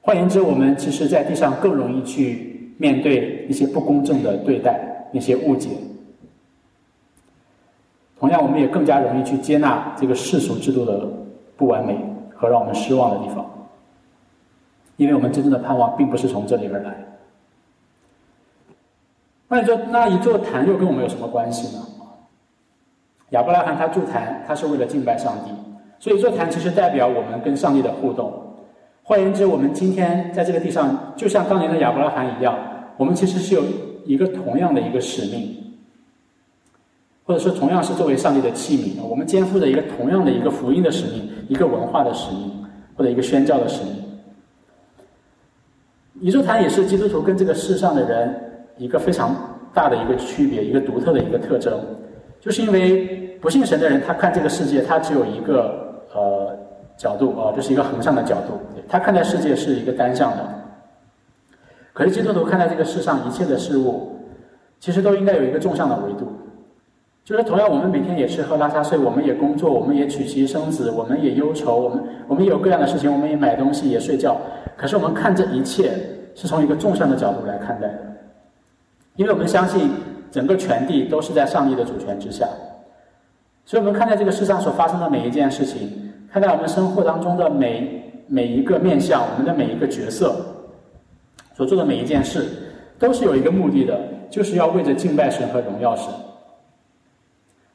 [0.00, 5.70] 换言之，我们其实在地上更容易去面对一些不公正的对待、那些误解。
[8.18, 11.06] 同样，我们也更加容易去接纳这个世俗制度的
[11.56, 11.98] 不完美
[12.34, 13.44] 和让我们失望的地方。
[14.96, 16.94] 因为我们真正的盼望并不是从这里而来。
[19.48, 21.82] 那你说，那一座坛又跟我们有什么关系呢？
[23.30, 25.50] 亚伯拉罕他筑坛，他是为了敬拜上帝，
[26.04, 28.30] 所以座坛其实代表我们跟上帝的互动。
[29.02, 32.58] 换言之，我们今天在这个地上，就像当年的亚伯拉罕一样，
[32.98, 33.62] 我们其实是有
[34.04, 35.56] 一个同样的一个使命，
[37.24, 42.52] 或者说同样是作为上帝的器皿，我们肩负着一个同样的一个福音的使命，一个文化的使命，
[42.98, 43.94] 或者一个宣教的使命。
[46.20, 48.38] 宇宙坛也是基督徒跟这个世上的人
[48.76, 49.34] 一个非常
[49.72, 51.80] 大的一个区别，一个独特的一个特征，
[52.42, 53.06] 就是因为
[53.40, 55.82] 不信神的人，他看这个世界，他只有一个
[56.96, 60.48] 角度啊，就是一个横向的角度，他看待世界是一个单向的。
[61.92, 64.18] 可是基督徒看待这个世上一切的事物，
[64.80, 66.26] 其实都应该有一个纵向的维度，
[67.24, 74.36] 就是同样我们每天也吃喝拉撒睡，我们也工作，我们也娶妻生子，我们也忧愁，我们我们有各样的事情，我们也买东西，也睡觉。
[74.76, 75.92] 可是我们看这一切
[76.34, 77.98] 是从一个纵向的角度来看待的，
[79.14, 79.88] 因为我们相信
[80.32, 82.48] 整个全地都是在上帝的主权之下，
[83.64, 90.34] 所以我们看待这个世上所发生的每一件事情，看待我们生活当中的每每一个面相，我们的每一个角色
[91.56, 92.44] 所做的每一件事，
[92.98, 93.96] 都是有一个目的的，
[94.28, 96.12] 就是要为着敬拜神和荣耀神。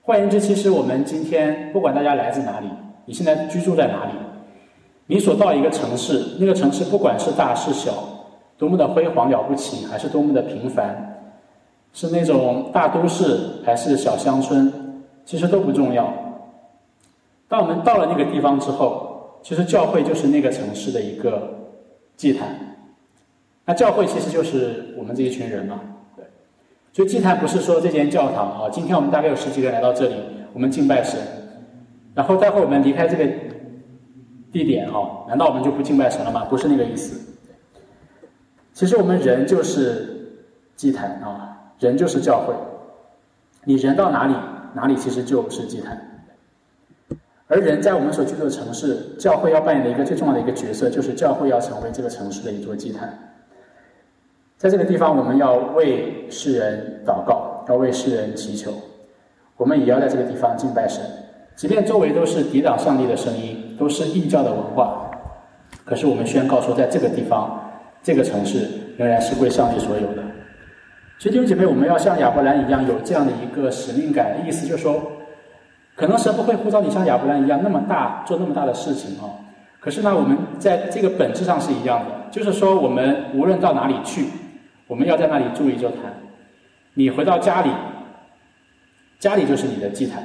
[0.02, 2.68] 换言之，其实我们今天不管大家来自哪里，
[3.06, 4.12] 你现在居住在哪里。
[5.08, 7.94] 你所到一个城市，那个城市不管是大是小，
[8.58, 11.18] 多么的辉煌了不起，还是多么的平凡，
[11.94, 14.70] 是那种大都市还是小乡村，
[15.24, 16.14] 其实都不重要。
[17.50, 21.54] 当我们到了那个地方之后，其实教会就是那个城市的一个
[22.16, 22.78] 祭坛。
[23.66, 25.82] 那教会其实就是我们这一群人嘛，
[26.16, 26.24] 对。
[26.94, 30.16] 所以祭坛不是说这间教堂啊，今天我们大概有十几个人来到这里，
[30.54, 31.20] 我们敬拜神，
[32.16, 33.30] 然后待会我们离开这个。
[34.52, 36.44] 地点哈，难道我们就不敬拜神了吗？
[36.46, 37.38] 不是那个意思。
[38.74, 40.42] 其实我们人就是
[40.76, 42.56] 祭坛啊，人就是教会。
[43.64, 44.34] 你人到哪里，
[44.74, 46.19] 哪里其实就是祭坛。
[47.50, 53.12] 而人在我们所居住的城市，教会要扮演的一个最重要的一个角色，就是教会要成为这个城市的一座祭坛。
[54.56, 58.72] 在这个地方，我们要为世人祷告，要为世人祈求，
[59.58, 61.04] 我们也要在这个地方敬拜神，
[61.56, 63.66] 即便周围都是抵挡上帝的声音。
[63.80, 65.10] 都是异教的文化，
[65.86, 67.72] 可是我们宣告说，在这个地方、
[68.04, 70.22] 这个城市仍然是归上帝所有的。
[71.18, 74.46] 所以弟兄姐妹，我们要像亚伯兰一样有这样的一个使命感。
[74.46, 75.02] 意思就是说，
[76.00, 79.28] 可能神不会呼召你像亚伯兰一样那么大做那么大的事情啊。
[79.82, 84.28] 可是呢，我们在这个本质上是一样的，就是说，我们无论到哪里去，
[84.88, 86.00] 我们要在那里筑一座坛。
[86.94, 87.70] 你回到家里，
[89.20, 90.24] 家里就是你的祭坛。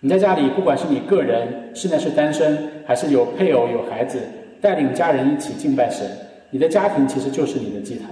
[0.00, 4.20] 你在家里，不管是你个人，现在是单身，还是有配偶、有孩子，
[4.60, 6.04] 带领家人一起敬拜神，
[6.50, 8.10] 你的家庭其实就是你的祭坛。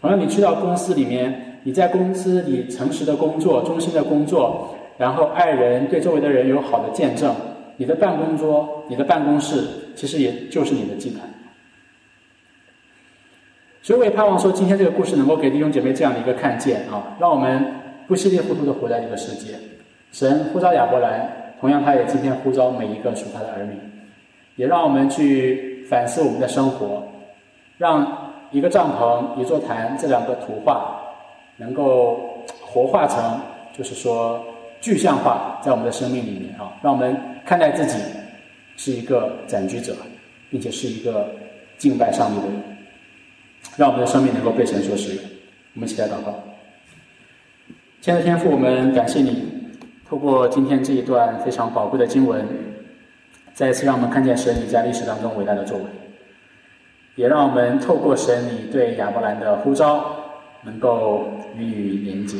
[0.00, 7.34] 同样，你去到公司里面，你在公司里诚实的工作、忠心的工作，然后爱人对周围的人有好的见证，
[7.78, 9.64] 你的办公桌、你的办公室，
[9.96, 11.22] 其实也就是你的祭坛。
[13.80, 17.64] 所以，我也盼望说，今天这个故事能够给弟兄姐妹这样的一个看见啊，让我们
[18.06, 19.54] 不稀里糊涂的活在这个世界。
[20.12, 23.72] 神呼召亚伯兰，同样他也今天呼召每一个属他的儿女，
[24.56, 27.02] 也让我们去反思我们的生活，
[27.78, 31.00] 让一个帐篷、一座坛这两个图画
[31.56, 32.20] 能够
[32.60, 33.40] 活化成，
[33.72, 34.44] 就是说
[34.80, 37.98] 具象化在我们的生命里面啊，让我们看待自己
[38.76, 39.94] 是一个暂居者，
[40.50, 41.28] 并且是一个
[41.76, 42.62] 敬拜上帝的人，
[43.76, 45.24] 让我们的生命能够被神所使用。
[45.74, 46.42] 我们一起来祷告，
[48.00, 49.44] 亲爱的天父，我们感谢你。
[50.08, 52.44] 透过今天这一段非常宝贵的经文，
[53.54, 55.84] 再一次让我们看见神你在历史当中伟大的作为，
[57.14, 60.16] 也让我们透过神你对亚伯兰的呼召，
[60.64, 62.38] 能够予以连结。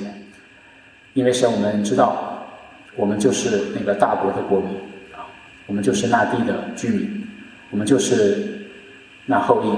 [1.15, 2.47] 因为神，我们知道，
[2.97, 4.71] 我们就是那个大国的国民
[5.13, 5.27] 啊，
[5.67, 7.27] 我们就是那地的居民，
[7.71, 8.69] 我们就是
[9.27, 9.69] 那后裔，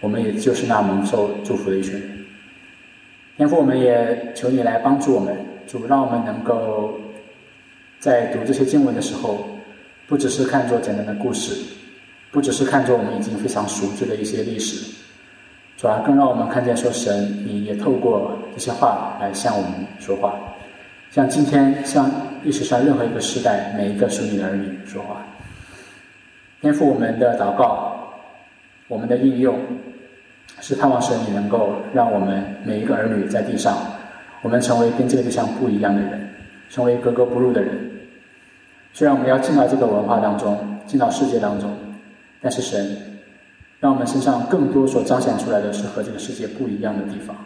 [0.00, 2.02] 我们也就是那蒙受祝福的一群人。
[3.36, 5.36] 天父，我们也求你来帮助我们，
[5.66, 7.00] 主让我们能够
[7.98, 9.48] 在读这些经文的时候，
[10.06, 11.56] 不只是看作简单的故事，
[12.30, 14.94] 不只是看作我们已经非常熟知的一些历史。
[15.82, 20.32] 主要更让我们看见，说神你也透过这些话来向我们说话，
[21.10, 22.08] 像今天像
[22.44, 25.16] 历史上任何一个时代每一个属你的儿女说话。
[26.60, 27.96] 颠覆我们的祷告，
[28.86, 29.58] 我们的应用，
[30.60, 33.76] 是盼望神你能够让我们每一个儿女在地上，
[34.42, 36.28] 我们成为跟这个地上不一样的人，
[36.70, 37.90] 成为格格不入的人。
[38.92, 40.56] 虽然我们要进到这个文化当中，
[40.86, 41.76] 进到世界当中，
[42.40, 43.11] 但是神。
[43.82, 47.36] 让我们身上更多所彰显出来的是和这个世界不一样的地方，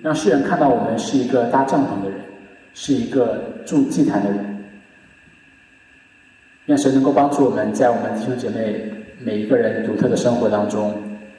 [0.00, 2.20] 让世人看到我们是一个搭帐篷的人，
[2.72, 4.64] 是一个筑祭坛的人。
[6.66, 10.94] 愿神能够帮助我们在我们弟兄姐妹每一个人独特的生活当中，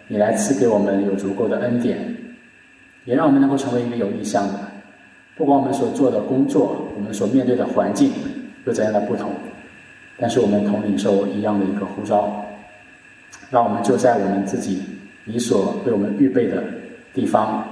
[0.09, 2.14] 你来赐给我们有足够的恩典，
[3.05, 4.55] 也让我们能够成为一个有意向的。
[5.38, 8.12] 不管我们所做的工作，我们所面对的环境
[8.66, 9.32] 有怎样的不同，
[10.20, 12.41] 但是我们同领受一样的一个呼召。
[13.52, 14.82] 让我们就在我们自己
[15.26, 16.64] 你所为我们预备的
[17.14, 17.64] 地方，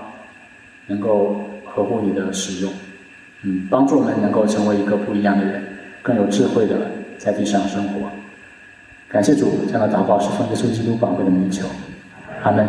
[0.86, 2.72] 能够合乎你的使用，
[3.44, 5.64] 嗯，帮助我们能够成为一个不一样的人，
[6.02, 6.76] 更有智慧的
[7.18, 8.10] 在地上生活。
[9.08, 11.66] 感谢主，这样的祷告是奉耶稣基督宝贵的名求，
[12.44, 12.68] 阿门。